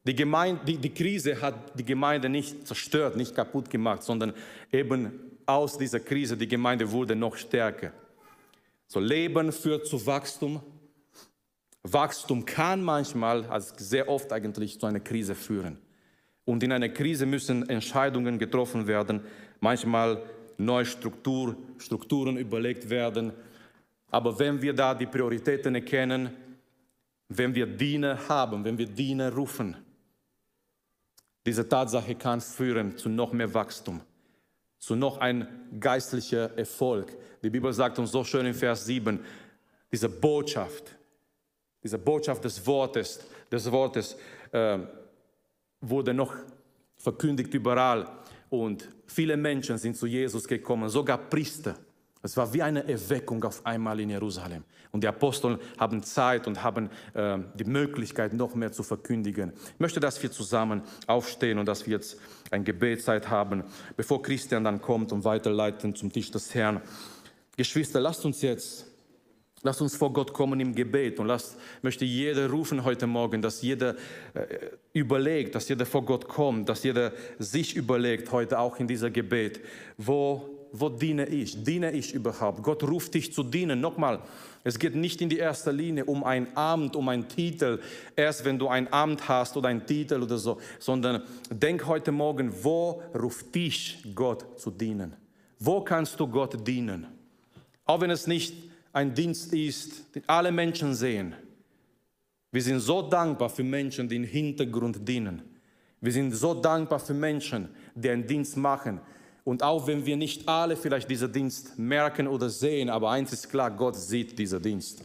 Die, 0.05 0.15
Gemeinde, 0.15 0.63
die, 0.65 0.79
die 0.79 0.91
Krise 0.91 1.41
hat 1.41 1.79
die 1.79 1.85
Gemeinde 1.85 2.29
nicht 2.29 2.67
zerstört, 2.67 3.17
nicht 3.17 3.35
kaputt 3.35 3.71
gemacht, 3.71 4.03
sondern 4.03 4.33
eben 4.73 5.13
aus 5.47 5.79
dieser 5.79 6.01
Krise, 6.01 6.37
die 6.37 6.49
Gemeinde 6.49 6.91
wurde 6.91 7.15
noch 7.15 7.37
stärker. 7.37 7.93
So 8.87 8.99
Leben 8.99 9.53
führt 9.53 9.87
zu 9.87 10.05
Wachstum. 10.07 10.61
Wachstum 11.83 12.45
kann 12.45 12.83
manchmal, 12.83 13.45
also 13.45 13.75
sehr 13.77 14.09
oft 14.09 14.33
eigentlich, 14.33 14.81
zu 14.81 14.87
einer 14.87 15.01
Krise 15.01 15.35
führen. 15.35 15.79
Und 16.45 16.63
in 16.63 16.73
einer 16.73 16.89
Krise 16.89 17.27
müssen 17.27 17.69
Entscheidungen 17.69 18.39
getroffen 18.39 18.87
werden, 18.87 19.21
manchmal 19.61 20.23
neue 20.57 20.85
Struktur, 20.85 21.57
Strukturen 21.79 22.37
überlegt 22.37 22.89
werden. 22.91 23.33
Aber 24.11 24.39
wenn 24.39 24.61
wir 24.61 24.73
da 24.73 24.95
die 24.95 25.07
Prioritäten 25.07 25.75
erkennen, 25.75 26.31
wenn 27.29 27.55
wir 27.55 27.67
Diener 27.67 28.19
haben, 28.29 28.65
wenn 28.65 28.77
wir 28.77 28.87
Diener 28.87 29.33
rufen, 29.33 29.77
diese 31.47 31.67
Tatsache 31.69 32.15
kann 32.17 32.41
führen 32.41 32.97
zu 32.97 33.09
noch 33.09 33.33
mehr 33.33 33.53
Wachstum, 33.55 34.01
zu 34.79 34.97
noch 34.97 35.19
ein 35.19 35.47
geistlicher 35.79 36.57
Erfolg. 36.59 37.17
Die 37.43 37.51
Bibel 37.51 37.73
sagt 37.73 37.99
uns 37.99 38.11
so 38.11 38.25
schön 38.25 38.47
in 38.47 38.55
Vers 38.55 38.85
7, 38.85 39.21
diese 39.91 40.09
Botschaft, 40.09 40.97
diese 41.83 41.99
Botschaft 41.99 42.45
des 42.45 42.67
Wortes, 42.67 43.21
des 43.51 43.71
Wortes 43.71 44.17
äh, 44.53 44.79
wurde 45.81 46.13
noch 46.13 46.35
verkündigt 46.97 47.55
überall. 47.55 48.07
Und 48.51 48.89
viele 49.11 49.37
Menschen 49.37 49.77
sind 49.79 49.97
zu 49.97 50.07
Jesus 50.07 50.47
gekommen, 50.47 50.89
sogar 50.89 51.19
Priester. 51.19 51.77
Es 52.23 52.37
war 52.37 52.53
wie 52.53 52.63
eine 52.63 52.87
Erweckung 52.87 53.43
auf 53.45 53.65
einmal 53.65 53.99
in 53.99 54.11
Jerusalem. 54.11 54.65
Und 54.93 55.03
die 55.03 55.09
Apostel 55.09 55.59
haben 55.79 56.03
Zeit 56.03 56.47
und 56.47 56.63
haben 56.63 56.91
äh, 57.15 57.39
die 57.55 57.65
Möglichkeit, 57.65 58.35
noch 58.35 58.55
mehr 58.55 58.73
zu 58.73 58.83
verkündigen. 58.83 59.53
Ich 59.75 59.81
möchte, 59.81 60.01
dass 60.01 60.23
wir 60.23 60.31
zusammen 60.31 60.83
aufstehen 61.07 61.59
und 61.59 61.67
dass 61.67 61.87
wir 61.87 61.95
jetzt 61.95 62.19
eine 62.51 62.65
Gebetszeit 62.65 63.31
haben, 63.31 63.65
bevor 63.97 64.23
Christian 64.23 64.65
dann 64.65 64.83
kommt 64.83 65.13
und 65.13 65.25
weiterleiten 65.25 65.95
zum 65.95 66.13
Tisch 66.13 66.31
des 66.31 66.55
Herrn. 66.55 66.83
Geschwister, 67.57 68.01
lasst 68.01 68.25
uns 68.25 68.43
jetzt 68.43 68.90
Lass 69.63 69.81
uns 69.83 69.95
vor 69.95 70.11
Gott 70.13 70.33
kommen 70.33 70.59
im 70.59 70.75
Gebet 70.75 71.21
und 71.21 71.27
lass, 71.27 71.57
möchte 71.83 72.07
jeder 72.07 72.49
rufen 72.49 72.83
heute 72.83 73.07
Morgen, 73.07 73.43
dass 73.43 73.61
jeder 73.61 73.95
äh, 74.33 74.71
überlegt, 74.95 75.55
dass 75.55 75.69
jeder 75.69 75.85
vor 75.85 76.03
Gott 76.03 76.27
kommt, 76.27 76.71
dass 76.71 76.83
jeder 76.83 77.13
sich 77.39 77.77
überlegt 77.77 78.33
heute 78.33 78.59
auch 78.59 78.79
in 78.81 78.89
dieser 78.89 79.11
Gebet, 79.11 79.61
wo, 79.99 80.49
wo 80.73 80.89
diene 80.89 81.27
ich? 81.27 81.63
Diene 81.63 81.93
ich 81.93 82.15
überhaupt? 82.15 82.63
Gott 82.63 82.83
ruft 82.85 83.13
dich 83.13 83.35
zu 83.35 83.43
dienen. 83.43 83.83
Nochmal, 83.83 84.21
es 84.65 84.79
geht 84.79 84.95
nicht 84.95 85.21
in 85.21 85.29
die 85.29 85.37
erste 85.37 85.73
Linie 85.73 86.07
um 86.07 86.25
ein 86.25 86.57
Amt, 86.57 86.97
um 86.97 87.07
einen 87.11 87.29
Titel, 87.29 87.81
erst 88.17 88.47
wenn 88.47 88.59
du 88.59 88.69
ein 88.69 88.91
Amt 88.91 89.29
hast 89.29 89.59
oder 89.59 89.69
einen 89.69 89.85
Titel 89.85 90.23
oder 90.23 90.39
so, 90.39 90.59
sondern 90.79 91.23
denk 91.51 91.87
heute 91.87 92.13
Morgen, 92.13 92.51
wo 92.63 93.03
ruft 93.15 93.55
dich 93.55 94.03
Gott 94.15 94.59
zu 94.59 94.71
dienen? 94.71 95.17
Wo 95.59 95.83
kannst 95.83 96.19
du 96.19 96.27
Gott 96.27 96.67
dienen? 96.67 97.09
Auch 97.85 98.01
wenn 98.01 98.11
es 98.11 98.27
nicht 98.27 98.70
ein 98.93 99.15
Dienst 99.15 99.53
ist, 99.53 100.15
den 100.15 100.23
alle 100.27 100.51
Menschen 100.51 100.95
sehen. 100.95 101.35
Wir 102.53 102.63
sind 102.63 102.81
so 102.81 103.03
dankbar 103.03 103.49
für 103.49 103.63
Menschen, 103.63 104.09
die 104.09 104.17
im 104.17 104.25
Hintergrund 104.25 105.07
dienen. 105.09 105.43
Wir 106.01 106.13
sind 106.13 106.33
so 106.33 106.55
dankbar 106.55 106.99
für 106.99 107.15
Menschen, 107.15 107.69
die 107.95 108.11
einen 108.11 108.27
Dienst 108.27 108.57
machen. 108.57 109.01
Und 109.45 109.63
auch 109.63 109.87
wenn 109.87 110.05
wir 110.05 110.17
nicht 110.17 110.49
alle 110.49 110.77
vielleicht 110.77 111.09
diesen 111.09 111.33
Dienst 111.33 111.79
merken 111.79 112.27
oder 112.27 112.49
sehen, 112.49 112.89
aber 112.89 113.11
eins 113.11 113.33
ist 113.33 113.49
klar, 113.49 113.71
Gott 113.71 113.97
sieht 113.97 114.39
diesen 114.39 114.61
Dienst. 114.63 115.05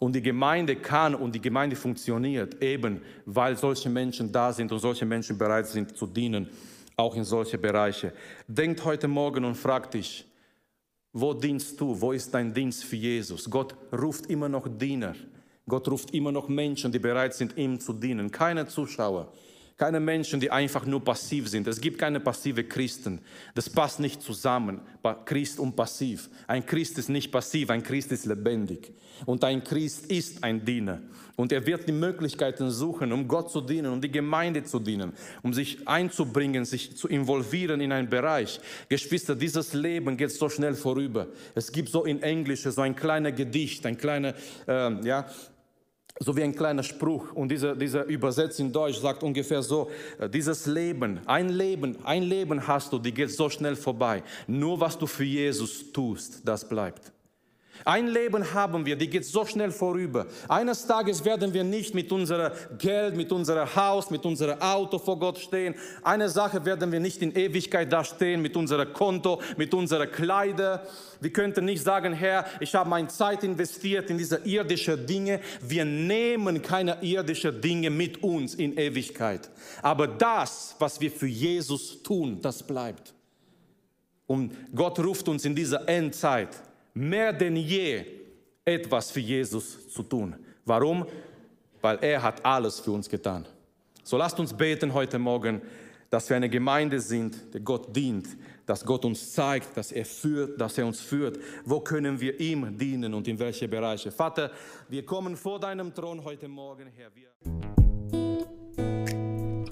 Und 0.00 0.14
die 0.14 0.22
Gemeinde 0.22 0.76
kann 0.76 1.14
und 1.14 1.34
die 1.34 1.40
Gemeinde 1.40 1.76
funktioniert 1.76 2.62
eben, 2.62 3.00
weil 3.24 3.56
solche 3.56 3.88
Menschen 3.88 4.30
da 4.30 4.52
sind 4.52 4.70
und 4.70 4.80
solche 4.80 5.06
Menschen 5.06 5.38
bereit 5.38 5.66
sind 5.66 5.96
zu 5.96 6.06
dienen, 6.06 6.48
auch 6.96 7.14
in 7.16 7.24
solche 7.24 7.56
Bereiche. 7.56 8.12
Denkt 8.46 8.84
heute 8.84 9.08
Morgen 9.08 9.44
und 9.44 9.54
fragt 9.54 9.94
dich, 9.94 10.26
wo 11.14 11.32
dienst 11.32 11.80
du? 11.80 11.98
Wo 12.00 12.10
ist 12.10 12.34
dein 12.34 12.52
Dienst 12.52 12.84
für 12.84 12.96
Jesus? 12.96 13.48
Gott 13.48 13.74
ruft 13.92 14.26
immer 14.26 14.48
noch 14.48 14.66
Diener. 14.68 15.14
Gott 15.66 15.88
ruft 15.88 16.12
immer 16.12 16.32
noch 16.32 16.48
Menschen, 16.48 16.90
die 16.90 16.98
bereit 16.98 17.34
sind, 17.34 17.56
ihm 17.56 17.78
zu 17.78 17.92
dienen. 17.92 18.32
Keine 18.32 18.66
Zuschauer, 18.66 19.32
keine 19.76 19.98
Menschen, 19.98 20.38
die 20.38 20.50
einfach 20.50 20.86
nur 20.86 21.02
passiv 21.02 21.48
sind. 21.48 21.66
Es 21.66 21.80
gibt 21.80 21.98
keine 21.98 22.20
passive 22.20 22.62
Christen. 22.62 23.20
Das 23.54 23.68
passt 23.68 23.98
nicht 23.98 24.22
zusammen. 24.22 24.80
Christ 25.24 25.58
und 25.58 25.74
passiv. 25.74 26.30
Ein 26.46 26.64
Christ 26.64 26.98
ist 26.98 27.08
nicht 27.08 27.32
passiv, 27.32 27.70
ein 27.70 27.82
Christ 27.82 28.12
ist 28.12 28.24
lebendig. 28.24 28.92
Und 29.26 29.42
ein 29.42 29.64
Christ 29.64 30.06
ist 30.06 30.44
ein 30.44 30.64
Diener. 30.64 31.00
Und 31.36 31.50
er 31.50 31.66
wird 31.66 31.88
die 31.88 31.92
Möglichkeiten 31.92 32.70
suchen, 32.70 33.12
um 33.12 33.26
Gott 33.26 33.50
zu 33.50 33.60
dienen, 33.60 33.92
um 33.92 34.00
die 34.00 34.10
Gemeinde 34.10 34.62
zu 34.62 34.78
dienen, 34.78 35.12
um 35.42 35.52
sich 35.52 35.86
einzubringen, 35.88 36.64
sich 36.64 36.96
zu 36.96 37.08
involvieren 37.08 37.80
in 37.80 37.90
einen 37.90 38.08
Bereich. 38.08 38.60
Geschwister, 38.88 39.34
dieses 39.34 39.74
Leben 39.74 40.16
geht 40.16 40.30
so 40.30 40.48
schnell 40.48 40.74
vorüber. 40.74 41.26
Es 41.56 41.72
gibt 41.72 41.88
so 41.88 42.04
in 42.04 42.22
Englisch 42.22 42.62
so 42.62 42.80
ein 42.80 42.94
kleiner 42.94 43.32
Gedicht, 43.32 43.84
ein 43.86 43.98
kleiner, 43.98 44.34
äh, 44.68 45.04
ja, 45.04 45.26
so 46.20 46.36
wie 46.36 46.42
ein 46.42 46.54
kleiner 46.54 46.82
Spruch. 46.82 47.32
Und 47.32 47.48
dieser, 47.48 47.74
dieser 47.74 48.04
Übersetz 48.04 48.58
in 48.58 48.72
Deutsch 48.72 48.98
sagt 48.98 49.22
ungefähr 49.22 49.62
so, 49.62 49.90
äh, 50.18 50.28
dieses 50.28 50.66
Leben, 50.66 51.20
ein 51.26 51.48
Leben, 51.48 51.96
ein 52.04 52.22
Leben 52.22 52.66
hast 52.66 52.92
du, 52.92 52.98
die 52.98 53.12
geht 53.12 53.30
so 53.30 53.48
schnell 53.48 53.76
vorbei. 53.76 54.22
Nur 54.46 54.78
was 54.80 54.96
du 54.98 55.06
für 55.06 55.24
Jesus 55.24 55.92
tust, 55.92 56.40
das 56.44 56.68
bleibt. 56.68 57.13
Ein 57.84 58.06
Leben 58.06 58.54
haben 58.54 58.86
wir, 58.86 58.96
die 58.96 59.10
geht 59.10 59.24
so 59.24 59.44
schnell 59.44 59.70
vorüber. 59.70 60.26
Eines 60.48 60.86
Tages 60.86 61.24
werden 61.24 61.52
wir 61.52 61.64
nicht 61.64 61.94
mit 61.94 62.10
unserem 62.12 62.52
Geld, 62.78 63.16
mit 63.16 63.32
unserem 63.32 63.74
Haus, 63.74 64.10
mit 64.10 64.24
unserem 64.24 64.60
Auto 64.60 64.98
vor 64.98 65.18
Gott 65.18 65.38
stehen. 65.38 65.74
Eine 66.02 66.28
Sache 66.28 66.64
werden 66.64 66.92
wir 66.92 67.00
nicht 67.00 67.20
in 67.20 67.34
Ewigkeit 67.34 67.92
da 67.92 68.04
stehen 68.04 68.40
mit 68.40 68.56
unserem 68.56 68.92
Konto, 68.92 69.40
mit 69.56 69.74
unseren 69.74 70.10
Kleider. 70.10 70.86
Wir 71.20 71.32
könnten 71.32 71.64
nicht 71.64 71.82
sagen, 71.82 72.12
Herr, 72.12 72.46
ich 72.60 72.74
habe 72.74 72.88
meine 72.88 73.08
Zeit 73.08 73.44
investiert 73.44 74.08
in 74.08 74.18
diese 74.18 74.36
irdischen 74.44 75.06
Dinge. 75.06 75.40
Wir 75.60 75.84
nehmen 75.84 76.62
keine 76.62 77.02
irdischen 77.02 77.60
Dinge 77.60 77.90
mit 77.90 78.22
uns 78.22 78.54
in 78.54 78.76
Ewigkeit. 78.78 79.50
Aber 79.82 80.06
das, 80.06 80.76
was 80.78 81.00
wir 81.00 81.10
für 81.10 81.26
Jesus 81.26 82.02
tun, 82.02 82.38
das 82.40 82.62
bleibt. 82.62 83.12
Und 84.26 84.52
Gott 84.74 84.98
ruft 85.00 85.28
uns 85.28 85.44
in 85.44 85.54
dieser 85.54 85.86
Endzeit 85.88 86.48
mehr 86.94 87.32
denn 87.32 87.56
je 87.56 88.04
etwas 88.64 89.10
für 89.10 89.20
Jesus 89.20 89.90
zu 89.90 90.02
tun. 90.02 90.34
Warum? 90.64 91.06
Weil 91.80 91.98
er 92.00 92.22
hat 92.22 92.44
alles 92.44 92.80
für 92.80 92.92
uns 92.92 93.08
getan. 93.08 93.46
So 94.02 94.16
lasst 94.16 94.38
uns 94.40 94.54
beten 94.54 94.94
heute 94.94 95.18
Morgen, 95.18 95.60
dass 96.08 96.28
wir 96.28 96.36
eine 96.36 96.48
Gemeinde 96.48 97.00
sind, 97.00 97.52
die 97.52 97.60
Gott 97.60 97.94
dient, 97.94 98.28
dass 98.66 98.84
Gott 98.84 99.04
uns 99.04 99.32
zeigt, 99.32 99.76
dass 99.76 99.92
er 99.92 100.06
führt, 100.06 100.60
dass 100.60 100.78
er 100.78 100.86
uns 100.86 101.00
führt. 101.00 101.38
Wo 101.64 101.80
können 101.80 102.20
wir 102.20 102.38
ihm 102.38 102.78
dienen 102.78 103.12
und 103.12 103.26
in 103.26 103.38
welche 103.38 103.68
Bereiche? 103.68 104.10
Vater, 104.10 104.50
wir 104.88 105.04
kommen 105.04 105.36
vor 105.36 105.58
deinem 105.58 105.92
Thron 105.92 106.22
heute 106.24 106.48
Morgen, 106.48 106.86
Herr. 106.96 107.10
Wir 107.14 107.83